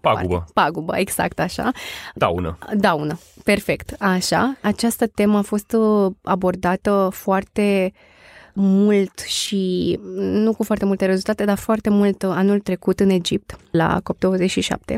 pagubă. 0.00 0.44
Pagubă, 0.54 0.96
exact 0.96 1.40
așa. 1.40 1.70
Daună. 2.14 2.58
Daună, 2.74 3.18
perfect. 3.44 3.94
Așa, 3.98 4.56
această 4.60 5.06
temă 5.06 5.38
a 5.38 5.42
fost 5.42 5.76
abordată 6.22 7.08
foarte 7.12 7.92
mult 8.52 9.18
și 9.18 9.98
nu 10.16 10.52
cu 10.54 10.62
foarte 10.62 10.84
multe 10.84 11.06
rezultate, 11.06 11.44
dar 11.44 11.58
foarte 11.58 11.90
mult 11.90 12.22
anul 12.22 12.60
trecut 12.60 13.00
în 13.00 13.10
Egipt, 13.10 13.56
la 13.70 14.00
COP27 14.00 14.96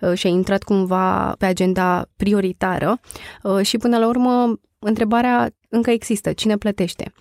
uh, 0.00 0.12
și 0.14 0.26
a 0.26 0.30
intrat 0.30 0.62
cumva 0.62 1.34
pe 1.38 1.46
agenda 1.46 2.08
prioritară 2.16 3.00
uh, 3.42 3.60
și 3.60 3.78
până 3.78 3.98
la 3.98 4.08
urmă 4.08 4.58
întrebarea 4.78 5.50
încă 5.68 5.90
există, 5.90 6.32
cine 6.32 6.56
plătește? 6.56 7.12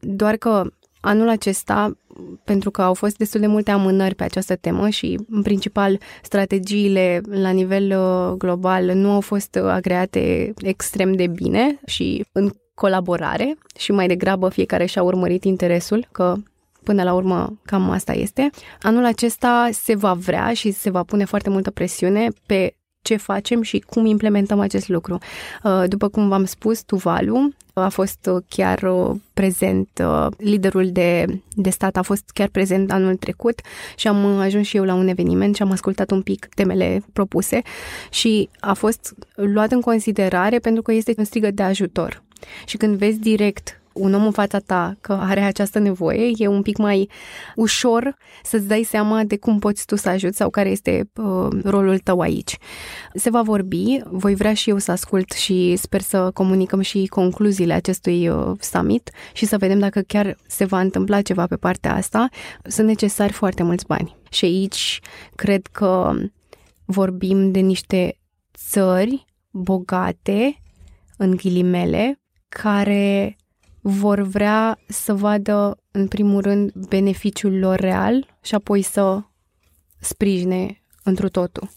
Doar 0.00 0.36
că 0.36 0.64
anul 1.00 1.28
acesta, 1.28 1.98
pentru 2.44 2.70
că 2.70 2.82
au 2.82 2.94
fost 2.94 3.16
destul 3.16 3.40
de 3.40 3.46
multe 3.46 3.70
amânări 3.70 4.14
pe 4.14 4.24
această 4.24 4.56
temă 4.56 4.88
și, 4.88 5.18
în 5.28 5.42
principal, 5.42 5.98
strategiile 6.22 7.20
la 7.30 7.50
nivel 7.50 7.98
uh, 7.98 8.36
global 8.38 8.84
nu 8.84 9.10
au 9.10 9.20
fost 9.20 9.56
agreate 9.56 10.54
extrem 10.62 11.12
de 11.12 11.26
bine 11.26 11.80
și 11.86 12.24
în 12.32 12.50
colaborare 12.74 13.58
și 13.78 13.92
mai 13.92 14.06
degrabă 14.06 14.48
fiecare 14.48 14.84
și-a 14.84 15.02
urmărit 15.02 15.44
interesul, 15.44 16.08
că 16.12 16.34
până 16.82 17.02
la 17.02 17.12
urmă 17.14 17.58
cam 17.64 17.90
asta 17.90 18.12
este. 18.12 18.50
Anul 18.82 19.04
acesta 19.04 19.68
se 19.72 19.94
va 19.94 20.12
vrea 20.12 20.52
și 20.52 20.70
se 20.70 20.90
va 20.90 21.02
pune 21.02 21.24
foarte 21.24 21.50
multă 21.50 21.70
presiune 21.70 22.28
pe 22.46 22.74
ce 23.02 23.16
facem 23.16 23.62
și 23.62 23.78
cum 23.78 24.06
implementăm 24.06 24.60
acest 24.60 24.88
lucru. 24.88 25.18
Uh, 25.64 25.84
după 25.86 26.08
cum 26.08 26.28
v-am 26.28 26.44
spus, 26.44 26.82
Tuvalu 26.82 27.48
a 27.72 27.88
fost 27.88 28.30
chiar 28.48 28.82
uh, 28.82 29.16
prezent, 29.34 29.88
uh, 30.00 30.26
liderul 30.36 30.92
de, 30.92 31.26
de 31.54 31.70
stat 31.70 31.96
a 31.96 32.02
fost 32.02 32.30
chiar 32.30 32.48
prezent 32.48 32.92
anul 32.92 33.16
trecut 33.16 33.60
și 33.96 34.08
am 34.08 34.24
ajuns 34.24 34.66
și 34.66 34.76
eu 34.76 34.84
la 34.84 34.94
un 34.94 35.08
eveniment 35.08 35.56
și 35.56 35.62
am 35.62 35.70
ascultat 35.70 36.10
un 36.10 36.22
pic 36.22 36.48
temele 36.54 37.04
propuse 37.12 37.62
și 38.10 38.48
a 38.60 38.72
fost 38.72 39.14
luat 39.34 39.72
în 39.72 39.80
considerare 39.80 40.58
pentru 40.58 40.82
că 40.82 40.92
este 40.92 41.14
un 41.16 41.24
strigă 41.24 41.50
de 41.50 41.62
ajutor. 41.62 42.23
Și 42.64 42.76
când 42.76 42.96
vezi 42.96 43.18
direct 43.18 43.78
un 43.94 44.14
om 44.14 44.24
în 44.24 44.30
fața 44.30 44.58
ta 44.58 44.96
că 45.00 45.12
are 45.12 45.40
această 45.40 45.78
nevoie, 45.78 46.30
e 46.36 46.46
un 46.46 46.62
pic 46.62 46.76
mai 46.76 47.10
ușor 47.54 48.16
să-ți 48.42 48.66
dai 48.66 48.82
seama 48.82 49.22
de 49.24 49.36
cum 49.36 49.58
poți 49.58 49.86
tu 49.86 49.96
să 49.96 50.08
ajuți 50.08 50.36
sau 50.36 50.50
care 50.50 50.68
este 50.68 51.10
uh, 51.14 51.48
rolul 51.64 51.98
tău 51.98 52.20
aici. 52.20 52.56
Se 53.14 53.30
va 53.30 53.42
vorbi, 53.42 54.00
voi 54.04 54.34
vrea 54.34 54.54
și 54.54 54.70
eu 54.70 54.78
să 54.78 54.90
ascult 54.90 55.30
și 55.30 55.76
sper 55.76 56.00
să 56.00 56.30
comunicăm 56.30 56.80
și 56.80 57.06
concluziile 57.06 57.72
acestui 57.72 58.28
uh, 58.28 58.52
summit 58.60 59.10
și 59.32 59.46
să 59.46 59.58
vedem 59.58 59.78
dacă 59.78 60.00
chiar 60.00 60.36
se 60.46 60.64
va 60.64 60.80
întâmpla 60.80 61.22
ceva 61.22 61.46
pe 61.46 61.56
partea 61.56 61.94
asta. 61.94 62.28
Sunt 62.64 62.86
necesari 62.86 63.32
foarte 63.32 63.62
mulți 63.62 63.86
bani. 63.86 64.16
Și 64.30 64.44
aici 64.44 65.00
cred 65.34 65.66
că 65.66 66.12
vorbim 66.84 67.50
de 67.50 67.58
niște 67.58 68.18
țări 68.70 69.24
bogate, 69.50 70.58
în 71.16 71.36
ghilimele, 71.36 72.18
care 72.62 73.36
vor 73.80 74.20
vrea 74.20 74.78
să 74.88 75.14
vadă, 75.14 75.78
în 75.90 76.08
primul 76.08 76.40
rând, 76.40 76.72
beneficiul 76.88 77.58
lor 77.58 77.78
real 77.78 78.36
și 78.42 78.54
apoi 78.54 78.82
să 78.82 79.22
sprijine 80.00 80.82
întru 81.02 81.28
totul. 81.28 81.68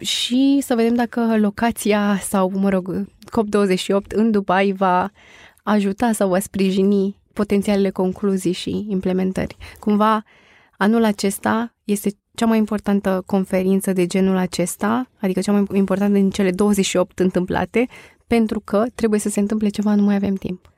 Și 0.00 0.58
să 0.62 0.74
vedem 0.74 0.94
dacă 0.94 1.36
locația 1.38 2.18
sau, 2.20 2.52
mă 2.54 2.68
rog, 2.68 3.06
COP28 3.06 4.06
în 4.08 4.30
Dubai 4.30 4.72
va 4.76 5.10
ajuta 5.62 6.12
sau 6.12 6.28
va 6.28 6.38
sprijini 6.38 7.16
potențialele 7.32 7.90
concluzii 7.90 8.52
și 8.52 8.86
implementări. 8.88 9.56
Cumva, 9.78 10.24
anul 10.78 11.04
acesta 11.04 11.74
este 11.84 12.10
cea 12.34 12.46
mai 12.46 12.58
importantă 12.58 13.22
conferință 13.26 13.92
de 13.92 14.06
genul 14.06 14.36
acesta, 14.36 15.10
adică 15.20 15.40
cea 15.40 15.52
mai 15.52 15.64
importantă 15.72 16.14
din 16.14 16.30
cele 16.30 16.50
28 16.50 17.18
întâmplate, 17.18 17.86
pentru 18.38 18.60
că 18.64 18.84
trebuie 18.94 19.20
să 19.20 19.28
se 19.28 19.40
întâmple 19.40 19.68
ceva, 19.68 19.94
nu 19.94 20.02
mai 20.02 20.14
avem 20.14 20.34
timp. 20.34 20.72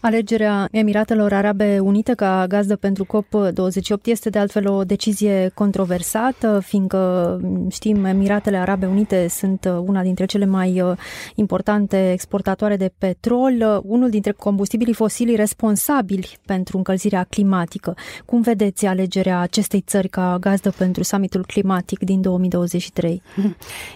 Alegerea 0.00 0.68
Emiratelor 0.70 1.32
Arabe 1.32 1.78
Unite 1.78 2.14
ca 2.14 2.44
gazdă 2.48 2.76
pentru 2.76 3.06
COP28 3.06 4.04
este 4.04 4.30
de 4.30 4.38
altfel 4.38 4.68
o 4.68 4.84
decizie 4.84 5.50
controversată, 5.54 6.60
fiindcă 6.64 7.40
știm 7.70 8.04
Emiratele 8.04 8.56
Arabe 8.56 8.86
Unite 8.86 9.28
sunt 9.28 9.64
una 9.64 10.02
dintre 10.02 10.24
cele 10.24 10.44
mai 10.44 10.80
uh, 10.80 10.96
importante 11.34 12.12
exportatoare 12.12 12.76
de 12.76 12.92
petrol, 12.98 13.54
uh, 13.60 13.78
unul 13.82 14.10
dintre 14.10 14.32
combustibilii 14.32 14.94
fosili 14.94 15.36
responsabili 15.36 16.38
pentru 16.46 16.76
încălzirea 16.76 17.26
climatică. 17.30 17.96
Cum 18.24 18.40
vedeți 18.40 18.86
alegerea 18.86 19.40
acestei 19.40 19.80
țări 19.80 20.08
ca 20.08 20.36
gazdă 20.40 20.70
pentru 20.70 21.02
summitul 21.02 21.44
climatic 21.46 21.98
din 21.98 22.20
2023? 22.20 23.22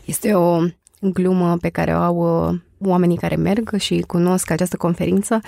Este 0.04 0.34
o 0.34 0.58
glumă 1.02 1.56
pe 1.56 1.68
care 1.68 1.94
o 1.94 1.98
au 1.98 2.48
uh, 2.48 2.58
oamenii 2.78 3.16
care 3.16 3.36
merg 3.36 3.76
și 3.76 4.04
cunosc 4.06 4.50
această 4.50 4.76
conferință, 4.76 5.40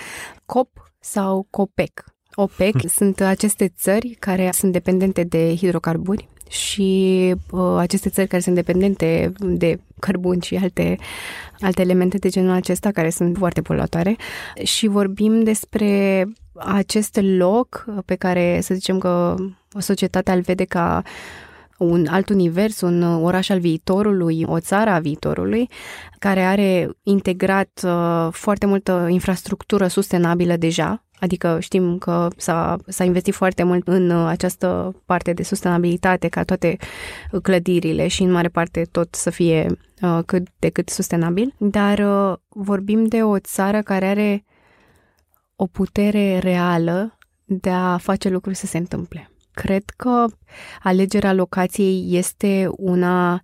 COP 0.47 0.91
sau 1.01 1.47
COPEC. 1.51 2.05
OPEC 2.35 2.79
hmm. 2.79 2.89
sunt 2.97 3.21
aceste 3.21 3.69
țări 3.69 4.17
care 4.19 4.51
sunt 4.53 4.73
dependente 4.73 5.23
de 5.23 5.55
hidrocarburi 5.57 6.29
și 6.49 7.35
uh, 7.51 7.77
aceste 7.77 8.09
țări 8.09 8.29
care 8.29 8.43
sunt 8.43 8.55
dependente 8.55 9.33
de 9.39 9.79
cărbuni 9.99 10.43
și 10.43 10.57
alte, 10.57 10.97
alte 11.61 11.83
elemente 11.83 12.19
de 12.19 12.29
genul 12.29 12.55
acesta 12.55 12.91
care 12.91 13.11
sunt 13.11 13.37
foarte 13.37 13.63
poluatoare 13.63 14.17
și 14.63 14.87
vorbim 14.87 15.43
despre 15.43 16.25
acest 16.55 17.19
loc 17.23 17.85
pe 18.05 18.15
care 18.15 18.61
să 18.63 18.75
zicem 18.75 18.99
că 18.99 19.35
societatea 19.79 20.35
îl 20.35 20.41
vede 20.41 20.65
ca 20.65 21.03
un 21.79 22.07
alt 22.07 22.29
univers, 22.29 22.81
un 22.81 23.03
oraș 23.03 23.49
al 23.49 23.59
viitorului, 23.59 24.45
o 24.47 24.61
țară 24.61 24.91
a 24.91 24.99
viitorului, 24.99 25.69
care 26.19 26.41
are 26.41 26.91
integrat 27.03 27.81
uh, 27.85 28.29
foarte 28.31 28.67
multă 28.67 29.07
infrastructură 29.11 29.87
sustenabilă 29.87 30.57
deja, 30.57 31.05
Adică 31.25 31.61
știm 31.61 31.99
că 31.99 32.29
s-a, 32.37 32.77
s-a 32.87 33.05
investit 33.05 33.35
foarte 33.35 33.63
mult 33.63 33.89
în 33.89 34.11
uh, 34.11 34.27
această 34.29 34.95
parte 35.07 35.33
de 35.33 35.43
sustenabilitate, 35.43 36.29
ca 36.29 36.45
toate 36.45 36.77
clădirile 37.43 38.07
și 38.07 38.23
în 38.23 38.31
mare 38.31 38.49
parte 38.49 38.87
tot 38.91 39.15
să 39.15 39.31
fie 39.31 39.67
uh, 40.03 40.19
cât 40.27 40.47
de 40.59 40.69
cât 40.69 40.89
sustenabil, 40.89 41.55
dar 41.59 41.99
uh, 41.99 42.37
vorbim 42.49 43.05
de 43.05 43.23
o 43.23 43.39
țară 43.39 43.83
care 43.83 44.07
are 44.07 44.45
o 45.57 45.67
putere 45.67 46.39
reală 46.39 47.19
de 47.45 47.71
a 47.71 47.97
face 47.97 48.29
lucruri 48.29 48.57
să 48.57 48.67
se 48.67 48.79
întâmple. 48.79 49.34
Cred 49.55 49.83
că 49.97 50.25
alegerea 50.83 51.33
locației 51.33 52.17
este 52.17 52.69
una 52.71 53.43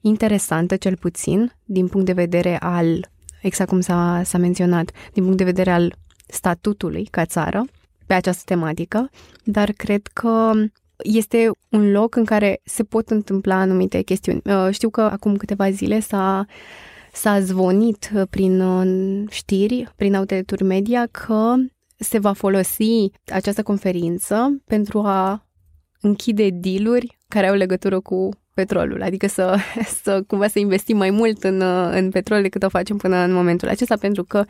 interesantă, 0.00 0.76
cel 0.76 0.96
puțin, 0.96 1.52
din 1.64 1.88
punct 1.88 2.06
de 2.06 2.12
vedere 2.12 2.58
al, 2.58 3.08
exact 3.42 3.68
cum 3.70 3.80
s-a, 3.80 4.22
s-a 4.24 4.38
menționat, 4.38 4.90
din 5.12 5.22
punct 5.22 5.38
de 5.38 5.44
vedere 5.44 5.70
al 5.70 5.94
statutului 6.26 7.04
ca 7.04 7.24
țară 7.24 7.64
pe 8.06 8.14
această 8.14 8.42
tematică, 8.44 9.10
dar 9.44 9.72
cred 9.72 10.06
că 10.06 10.52
este 10.96 11.50
un 11.68 11.90
loc 11.90 12.14
în 12.16 12.24
care 12.24 12.60
se 12.64 12.82
pot 12.82 13.10
întâmpla 13.10 13.54
anumite 13.54 14.02
chestiuni. 14.02 14.40
Uh, 14.44 14.68
știu 14.70 14.90
că 14.90 15.00
acum 15.00 15.36
câteva 15.36 15.70
zile 15.70 16.00
s-a, 16.00 16.46
s-a 17.12 17.40
zvonit 17.40 18.10
prin 18.30 18.60
uh, 18.60 19.24
știri, 19.30 19.92
prin 19.96 20.14
autorități 20.14 20.62
media, 20.62 21.06
că 21.10 21.54
se 21.98 22.18
va 22.18 22.32
folosi 22.32 23.10
această 23.32 23.62
conferință 23.62 24.62
pentru 24.64 25.00
a 25.00 25.46
închide 26.00 26.50
dealuri 26.50 27.18
care 27.28 27.48
au 27.48 27.54
legătură 27.54 28.00
cu 28.00 28.28
petrolul, 28.54 29.02
adică 29.02 29.26
să, 29.26 29.56
să 30.02 30.22
cumva 30.26 30.48
să 30.48 30.58
investim 30.58 30.96
mai 30.96 31.10
mult 31.10 31.44
în, 31.44 31.60
în 31.90 32.10
petrol 32.10 32.42
decât 32.42 32.62
o 32.62 32.68
facem 32.68 32.96
până 32.96 33.16
în 33.16 33.32
momentul 33.32 33.68
acesta, 33.68 33.96
pentru 33.96 34.24
că 34.24 34.44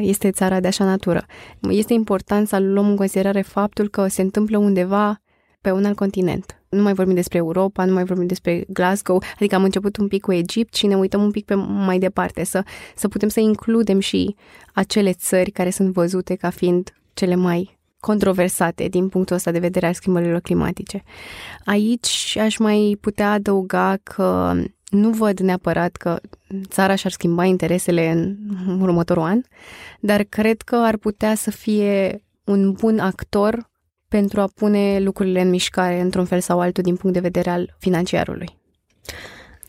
este 0.00 0.30
țara 0.30 0.60
de 0.60 0.66
așa 0.66 0.84
natură. 0.84 1.26
Este 1.70 1.92
important 1.92 2.48
să 2.48 2.58
luăm 2.58 2.88
în 2.88 2.96
considerare 2.96 3.40
faptul 3.40 3.88
că 3.88 4.06
se 4.06 4.22
întâmplă 4.22 4.58
undeva 4.58 5.20
pe 5.68 5.74
un 5.74 5.84
alt 5.84 5.96
continent. 5.96 6.62
Nu 6.68 6.82
mai 6.82 6.94
vorbim 6.94 7.14
despre 7.14 7.38
Europa, 7.38 7.84
nu 7.84 7.92
mai 7.92 8.04
vorbim 8.04 8.26
despre 8.26 8.64
Glasgow, 8.68 9.22
adică 9.34 9.54
am 9.54 9.64
început 9.64 9.96
un 9.96 10.08
pic 10.08 10.22
cu 10.22 10.32
Egipt 10.32 10.74
și 10.74 10.86
ne 10.86 10.96
uităm 10.96 11.22
un 11.22 11.30
pic 11.30 11.44
pe 11.44 11.54
mai 11.54 11.98
departe, 11.98 12.44
să, 12.44 12.62
să 12.96 13.08
putem 13.08 13.28
să 13.28 13.40
includem 13.40 13.98
și 13.98 14.36
acele 14.74 15.12
țări 15.12 15.50
care 15.50 15.70
sunt 15.70 15.92
văzute 15.92 16.34
ca 16.34 16.50
fiind 16.50 16.92
cele 17.14 17.34
mai 17.34 17.78
controversate 18.00 18.88
din 18.88 19.08
punctul 19.08 19.36
ăsta 19.36 19.50
de 19.50 19.58
vedere 19.58 19.86
al 19.86 19.94
schimbărilor 19.94 20.40
climatice. 20.40 21.02
Aici 21.64 22.36
aș 22.40 22.56
mai 22.56 22.98
putea 23.00 23.32
adăuga 23.32 23.96
că 24.02 24.54
nu 24.88 25.10
văd 25.10 25.40
neapărat 25.40 25.96
că 25.96 26.20
țara 26.68 26.94
și-ar 26.94 27.12
schimba 27.12 27.44
interesele 27.44 28.10
în 28.10 28.80
următorul 28.80 29.22
an, 29.22 29.40
dar 30.00 30.22
cred 30.22 30.62
că 30.62 30.76
ar 30.76 30.96
putea 30.96 31.34
să 31.34 31.50
fie 31.50 32.22
un 32.44 32.72
bun 32.72 32.98
actor 32.98 33.68
pentru 34.08 34.40
a 34.40 34.50
pune 34.54 34.98
lucrurile 34.98 35.40
în 35.40 35.50
mișcare 35.50 36.00
într-un 36.00 36.24
fel 36.24 36.40
sau 36.40 36.60
altul 36.60 36.82
din 36.82 36.96
punct 36.96 37.14
de 37.14 37.22
vedere 37.22 37.50
al 37.50 37.76
financiarului. 37.78 38.56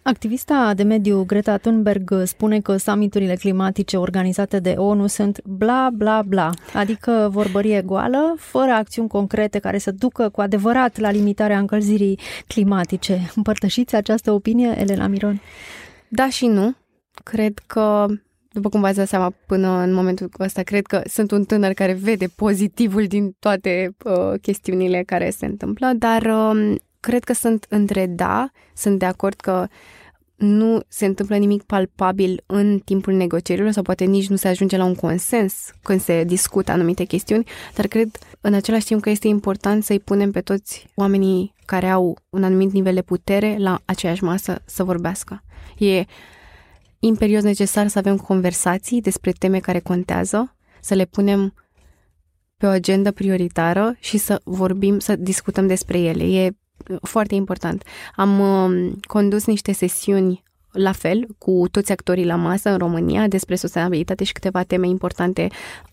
Activista 0.03 0.73
de 0.75 0.83
mediu 0.83 1.23
Greta 1.23 1.57
Thunberg 1.57 2.21
spune 2.23 2.59
că 2.59 2.77
summiturile 2.77 3.35
climatice 3.35 3.97
organizate 3.97 4.59
de 4.59 4.69
ONU 4.69 5.07
sunt 5.07 5.41
bla 5.45 5.89
bla 5.93 6.21
bla, 6.21 6.49
adică 6.73 7.29
vorbărie 7.31 7.81
goală, 7.81 8.35
fără 8.37 8.71
acțiuni 8.71 9.07
concrete 9.09 9.59
care 9.59 9.77
să 9.77 9.91
ducă 9.91 10.29
cu 10.29 10.41
adevărat 10.41 10.97
la 10.97 11.11
limitarea 11.11 11.59
încălzirii 11.59 12.19
climatice. 12.47 13.31
Împărtășiți 13.35 13.95
această 13.95 14.31
opinie, 14.31 14.75
Elena 14.77 15.07
Miron? 15.07 15.41
Da 16.07 16.29
și 16.29 16.47
nu. 16.47 16.75
Cred 17.23 17.59
că 17.67 18.05
după 18.51 18.69
cum 18.69 18.81
v-ați 18.81 18.97
dat 18.97 19.07
seama 19.07 19.33
până 19.45 19.67
în 19.67 19.93
momentul 19.93 20.29
ăsta, 20.39 20.61
cred 20.61 20.85
că 20.85 21.01
sunt 21.05 21.31
un 21.31 21.43
tânăr 21.43 21.73
care 21.73 21.93
vede 21.93 22.27
pozitivul 22.27 23.05
din 23.05 23.35
toate 23.39 23.95
uh, 24.03 24.39
chestiunile 24.41 25.03
care 25.03 25.29
se 25.29 25.45
întâmplă, 25.45 25.91
dar 25.97 26.21
uh, 26.21 26.75
cred 26.99 27.23
că 27.23 27.33
sunt 27.33 27.65
între 27.69 28.05
da, 28.05 28.51
sunt 28.73 28.99
de 28.99 29.05
acord 29.05 29.39
că 29.39 29.67
nu 30.35 30.79
se 30.87 31.05
întâmplă 31.05 31.35
nimic 31.35 31.63
palpabil 31.63 32.43
în 32.45 32.79
timpul 32.79 33.13
negocierilor 33.13 33.71
sau 33.71 33.83
poate 33.83 34.03
nici 34.03 34.27
nu 34.27 34.35
se 34.35 34.47
ajunge 34.47 34.77
la 34.77 34.83
un 34.83 34.95
consens 34.95 35.71
când 35.83 36.01
se 36.01 36.23
discută 36.23 36.71
anumite 36.71 37.03
chestiuni, 37.03 37.47
dar 37.75 37.87
cred 37.87 38.09
în 38.41 38.53
același 38.53 38.85
timp 38.85 39.01
că 39.01 39.09
este 39.09 39.27
important 39.27 39.83
să-i 39.83 39.99
punem 39.99 40.31
pe 40.31 40.41
toți 40.41 40.87
oamenii 40.95 41.53
care 41.65 41.89
au 41.89 42.17
un 42.29 42.43
anumit 42.43 42.71
nivel 42.71 42.93
de 42.93 43.01
putere 43.01 43.55
la 43.57 43.79
aceeași 43.85 44.23
masă 44.23 44.61
să 44.65 44.83
vorbească. 44.83 45.43
E 45.77 46.03
imperios 46.99 47.43
necesar 47.43 47.87
să 47.87 47.97
avem 47.97 48.17
conversații 48.17 49.01
despre 49.01 49.31
teme 49.31 49.59
care 49.59 49.79
contează, 49.79 50.55
să 50.81 50.93
le 50.93 51.05
punem 51.05 51.53
pe 52.57 52.65
o 52.65 52.69
agendă 52.69 53.11
prioritară 53.11 53.95
și 53.99 54.17
să 54.17 54.41
vorbim, 54.43 54.99
să 54.99 55.15
discutăm 55.15 55.67
despre 55.67 55.99
ele. 55.99 56.23
E 56.23 56.49
foarte 57.01 57.35
important. 57.35 57.83
Am 58.15 58.39
uh, 58.39 58.91
condus 59.01 59.45
niște 59.45 59.71
sesiuni 59.71 60.43
la 60.71 60.91
fel, 60.91 61.27
cu 61.37 61.65
toți 61.71 61.91
actorii 61.91 62.25
la 62.25 62.35
masă 62.35 62.69
în 62.69 62.77
România 62.77 63.27
despre 63.27 63.55
sustenabilitate 63.55 64.23
și 64.23 64.31
câteva 64.31 64.63
teme 64.63 64.87
importante 64.87 65.47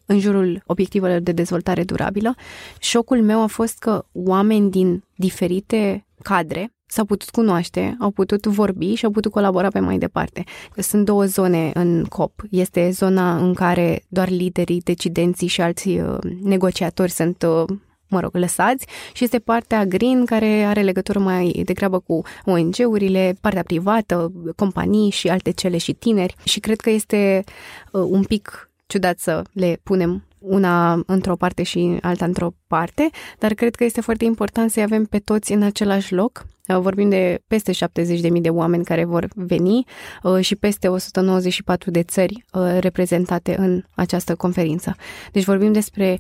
în 0.07 0.19
jurul 0.19 0.63
obiectivelor 0.67 1.21
de 1.21 1.33
dezvoltare 1.33 1.85
durabilă. 1.85 2.35
Șocul 2.79 3.23
meu 3.23 3.43
a 3.43 3.47
fost 3.47 3.79
că 3.79 4.05
oameni 4.13 4.71
din 4.71 5.05
diferite 5.17 6.07
cadre 6.23 6.76
s-au 6.87 7.05
putut 7.05 7.31
cunoaște, 7.31 7.97
au 8.01 8.11
putut 8.11 8.47
vorbi 8.47 8.95
și 8.95 9.05
au 9.05 9.11
putut 9.11 9.33
colabora 9.33 9.69
pe 9.69 9.79
mai 9.79 9.99
departe. 9.99 10.45
Sunt 10.77 11.05
două 11.05 11.25
zone 11.25 11.71
în 11.75 12.05
COP. 12.05 12.43
Este 12.51 12.91
zona 12.91 13.37
în 13.37 13.55
care 13.55 14.03
doar 14.09 14.29
liderii, 14.29 14.81
decidenții 14.81 15.47
și 15.47 15.61
alții 15.61 16.01
uh, 16.01 16.19
negociatori 16.43 17.11
sunt 17.11 17.43
uh, 17.43 17.77
mă 18.09 18.21
rog, 18.21 18.35
lăsați 18.35 18.87
și 19.13 19.25
este 19.25 19.39
partea 19.39 19.85
green 19.85 20.25
care 20.25 20.65
are 20.65 20.83
legătură 20.83 21.19
mai 21.19 21.63
degrabă 21.65 21.99
cu 21.99 22.23
ONG-urile, 22.45 23.37
partea 23.41 23.63
privată, 23.63 24.33
companii 24.57 25.11
și 25.11 25.29
alte 25.29 25.51
cele 25.51 25.79
și 25.79 25.93
tineri 25.93 26.35
și 26.45 26.61
cred 26.61 26.81
că 26.81 26.91
este 26.91 27.45
uh, 27.93 28.03
un 28.09 28.23
pic 28.23 28.71
ciudat 28.87 29.19
să 29.19 29.43
le 29.53 29.81
punem 29.83 30.25
una 30.47 31.03
într-o 31.07 31.37
parte 31.37 31.63
și 31.63 31.99
alta 32.01 32.25
într-o 32.25 32.51
parte, 32.67 33.11
dar 33.39 33.55
cred 33.55 33.75
că 33.75 33.85
este 33.85 34.01
foarte 34.01 34.25
important 34.25 34.71
să-i 34.71 34.83
avem 34.83 35.05
pe 35.05 35.19
toți 35.19 35.53
în 35.53 35.63
același 35.63 36.15
loc. 36.15 36.47
Uh, 36.69 36.79
vorbim 36.79 37.09
de 37.09 37.43
peste 37.47 37.73
70.000 37.73 38.41
de 38.41 38.51
oameni 38.51 38.85
care 38.85 39.05
vor 39.05 39.29
veni 39.35 39.85
uh, 40.23 40.41
și 40.41 40.57
peste 40.57 40.89
194 40.89 41.91
de 41.91 42.03
țări 42.03 42.45
uh, 42.53 42.77
reprezentate 42.79 43.57
în 43.59 43.83
această 43.95 44.35
conferință. 44.35 44.97
Deci 45.33 45.45
vorbim 45.45 45.73
despre 45.73 46.19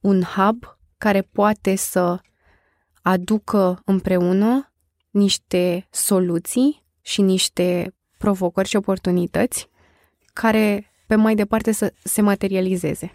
un 0.00 0.22
hub 0.22 0.78
care 0.98 1.28
poate 1.32 1.76
să 1.76 2.18
aducă 3.02 3.80
împreună 3.84 4.72
niște 5.10 5.86
soluții 5.90 6.84
și 7.00 7.22
niște 7.22 7.94
provocări 8.18 8.68
și 8.68 8.76
oportunități 8.76 9.68
care 10.32 10.90
pe 11.06 11.14
mai 11.14 11.34
departe 11.34 11.72
să 11.72 11.92
se 12.02 12.20
materializeze. 12.20 13.14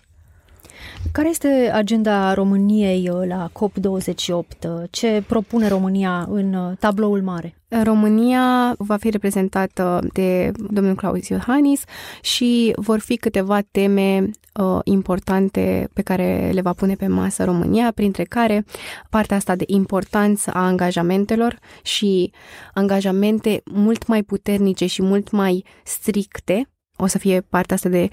Care 1.11 1.29
este 1.29 1.71
agenda 1.73 2.33
României 2.33 3.09
uh, 3.09 3.27
la 3.27 3.49
COP28? 3.49 4.29
Uh, 4.29 4.83
ce 4.89 5.23
propune 5.27 5.67
România 5.67 6.27
în 6.29 6.53
uh, 6.53 6.77
tabloul 6.79 7.21
mare? 7.21 7.55
România 7.83 8.75
va 8.77 8.97
fi 8.97 9.09
reprezentată 9.09 10.07
de 10.13 10.51
domnul 10.69 10.95
Claus 10.95 11.27
Iohannis 11.27 11.83
și 12.21 12.73
vor 12.75 12.99
fi 12.99 13.17
câteva 13.17 13.59
teme 13.71 14.29
uh, 14.53 14.79
importante 14.83 15.89
pe 15.93 16.01
care 16.01 16.49
le 16.53 16.61
va 16.61 16.73
pune 16.73 16.95
pe 16.95 17.07
masă 17.07 17.43
România, 17.43 17.91
printre 17.95 18.23
care 18.23 18.65
partea 19.09 19.37
asta 19.37 19.55
de 19.55 19.63
importanță 19.67 20.51
a 20.53 20.65
angajamentelor 20.65 21.59
și 21.83 22.31
angajamente 22.73 23.61
mult 23.71 24.07
mai 24.07 24.23
puternice 24.23 24.85
și 24.85 25.01
mult 25.01 25.31
mai 25.31 25.65
stricte. 25.83 26.69
O 26.97 27.07
să 27.07 27.17
fie 27.17 27.41
partea 27.41 27.75
asta 27.75 27.89
de 27.89 28.09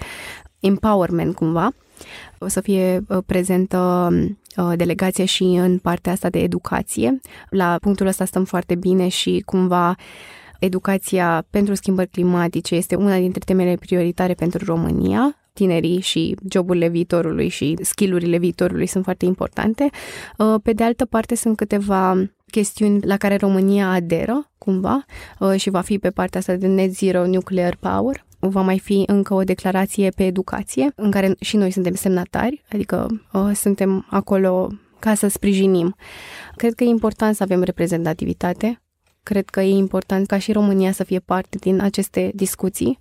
empowerment 0.59 1.35
cumva 1.35 1.73
o 2.37 2.47
să 2.47 2.61
fie 2.61 3.03
uh, 3.07 3.17
prezentă 3.25 4.09
uh, 4.57 4.71
delegația 4.75 5.25
și 5.25 5.43
în 5.43 5.77
partea 5.77 6.11
asta 6.11 6.29
de 6.29 6.39
educație. 6.39 7.19
La 7.49 7.77
punctul 7.81 8.07
ăsta 8.07 8.25
stăm 8.25 8.43
foarte 8.43 8.75
bine 8.75 9.07
și 9.07 9.43
cumva 9.45 9.95
educația 10.59 11.45
pentru 11.49 11.73
schimbări 11.73 12.09
climatice 12.09 12.75
este 12.75 12.95
una 12.95 13.17
dintre 13.17 13.41
temele 13.45 13.75
prioritare 13.75 14.33
pentru 14.33 14.65
România. 14.65 15.33
Tinerii 15.53 15.99
și 16.01 16.35
joburile 16.51 16.87
viitorului 16.87 17.47
și 17.47 17.77
skillurile 17.81 18.37
viitorului 18.37 18.87
sunt 18.87 19.03
foarte 19.03 19.25
importante. 19.25 19.89
Uh, 20.37 20.55
pe 20.63 20.73
de 20.73 20.83
altă 20.83 21.05
parte 21.05 21.35
sunt 21.35 21.57
câteva 21.57 22.29
chestiuni 22.51 23.01
la 23.01 23.17
care 23.17 23.35
România 23.35 23.89
aderă 23.89 24.51
cumva 24.57 25.05
și 25.55 25.69
va 25.69 25.81
fi 25.81 25.99
pe 25.99 26.09
partea 26.09 26.39
asta 26.39 26.55
de 26.55 26.67
net 26.67 26.95
zero 26.95 27.27
nuclear 27.27 27.75
power 27.79 28.25
va 28.39 28.61
mai 28.61 28.79
fi 28.79 29.03
încă 29.05 29.33
o 29.33 29.43
declarație 29.43 30.09
pe 30.09 30.25
educație, 30.25 30.91
în 30.95 31.11
care 31.11 31.35
și 31.39 31.57
noi 31.57 31.71
suntem 31.71 31.93
semnatari, 31.93 32.63
adică 32.71 33.07
uh, 33.33 33.51
suntem 33.53 34.05
acolo 34.09 34.71
ca 34.99 35.13
să 35.13 35.27
sprijinim. 35.27 35.95
Cred 36.55 36.73
că 36.73 36.83
e 36.83 36.87
important 36.87 37.35
să 37.35 37.43
avem 37.43 37.61
reprezentativitate. 37.61 38.81
Cred 39.23 39.49
că 39.49 39.61
e 39.61 39.69
important 39.69 40.27
ca 40.27 40.37
și 40.37 40.51
România 40.51 40.91
să 40.91 41.03
fie 41.03 41.19
parte 41.19 41.57
din 41.59 41.81
aceste 41.81 42.31
discuții 42.35 42.97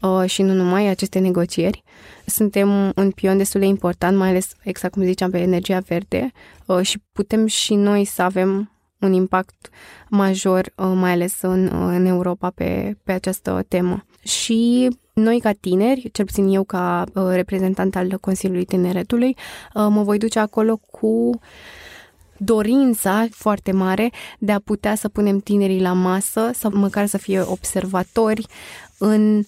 uh, 0.00 0.24
și 0.30 0.42
nu 0.42 0.52
numai 0.52 0.86
aceste 0.86 1.18
negocieri. 1.18 1.82
Suntem 2.26 2.92
un 2.96 3.10
pion 3.10 3.36
destul 3.36 3.60
de 3.60 3.66
important, 3.66 4.16
mai 4.16 4.28
ales, 4.28 4.54
exact 4.62 4.94
cum 4.94 5.02
ziceam, 5.02 5.30
pe 5.30 5.38
energia 5.38 5.78
verde 5.78 6.32
uh, 6.66 6.80
și 6.80 7.02
putem 7.12 7.46
și 7.46 7.74
noi 7.74 8.04
să 8.04 8.22
avem 8.22 8.71
un 9.02 9.12
impact 9.12 9.68
major, 10.08 10.72
uh, 10.76 10.92
mai 10.94 11.10
ales 11.10 11.40
în, 11.40 11.64
uh, 11.64 11.72
în 11.72 12.06
Europa, 12.06 12.50
pe, 12.50 12.96
pe 13.04 13.12
această 13.12 13.64
temă. 13.68 14.04
Și 14.22 14.88
noi, 15.12 15.40
ca 15.40 15.52
tineri, 15.52 16.10
cel 16.12 16.24
puțin 16.24 16.48
eu, 16.48 16.64
ca 16.64 17.04
uh, 17.14 17.28
reprezentant 17.32 17.96
al 17.96 18.18
Consiliului 18.20 18.64
Tineretului, 18.64 19.36
mă 19.74 20.02
voi 20.02 20.18
duce 20.18 20.38
acolo 20.38 20.76
cu 20.76 21.40
dorința 22.36 23.26
foarte 23.30 23.72
mare 23.72 24.10
de 24.38 24.52
a 24.52 24.58
putea 24.58 24.94
să 24.94 25.08
punem 25.08 25.38
tinerii 25.38 25.80
la 25.80 25.92
masă, 25.92 26.50
sau 26.54 26.70
măcar 26.74 27.06
să 27.06 27.18
fie 27.18 27.40
observatori 27.40 28.46
în 28.98 29.44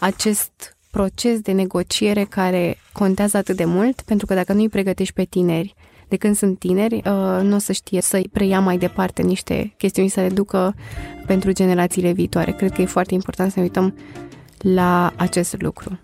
acest 0.00 0.76
proces 0.90 1.40
de 1.40 1.52
negociere 1.52 2.24
care 2.24 2.78
contează 2.92 3.36
atât 3.36 3.56
de 3.56 3.64
mult, 3.64 4.00
pentru 4.00 4.26
că 4.26 4.34
dacă 4.34 4.52
nu 4.52 4.60
îi 4.60 4.68
pregătești 4.68 5.14
pe 5.14 5.24
tineri 5.24 5.74
de 6.08 6.16
când 6.16 6.36
sunt 6.36 6.58
tineri, 6.58 6.94
uh, 6.94 7.40
nu 7.42 7.54
o 7.54 7.58
să 7.58 7.72
știe 7.72 8.00
să 8.00 8.20
preia 8.32 8.60
mai 8.60 8.78
departe 8.78 9.22
niște 9.22 9.74
chestiuni, 9.76 10.08
să 10.08 10.20
le 10.20 10.28
ducă 10.28 10.74
pentru 11.26 11.52
generațiile 11.52 12.12
viitoare. 12.12 12.52
Cred 12.52 12.72
că 12.72 12.82
e 12.82 12.86
foarte 12.86 13.14
important 13.14 13.52
să 13.52 13.58
ne 13.58 13.64
uităm 13.64 13.94
la 14.58 15.12
acest 15.16 15.60
lucru. 15.60 15.98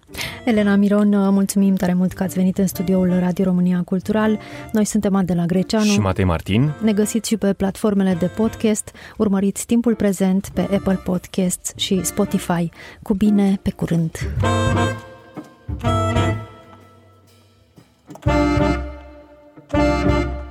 Elena 0.45 0.77
Miron, 0.77 1.13
uh, 1.13 1.29
mulțumim 1.31 1.75
tare 1.75 1.95
mult 1.95 2.13
că 2.13 2.23
ați 2.23 2.35
venit 2.35 2.59
în 2.59 2.67
studioul 2.67 3.19
Radio 3.19 3.45
România 3.45 3.83
Cultural. 3.85 4.39
Noi 4.73 4.85
suntem 4.85 5.15
Adela 5.15 5.45
Greceanu 5.47 5.85
și 5.85 6.01
Matei 6.01 6.25
Martin. 6.25 6.73
Ne 6.83 6.93
găsiți 6.93 7.29
și 7.29 7.37
pe 7.37 7.53
platformele 7.53 8.17
de 8.19 8.27
podcast. 8.27 8.93
Urmăriți 9.17 9.67
timpul 9.67 9.95
prezent 9.95 10.49
pe 10.55 10.61
Apple 10.61 11.01
Podcasts 11.05 11.73
și 11.77 12.05
Spotify. 12.05 12.71
Cu 13.03 13.15
bine, 13.15 13.59
pe 13.63 13.71
curând! 13.71 14.19
thank 18.23 18.85
you 18.85 18.94
Thank 19.71 20.25
you. 20.25 20.44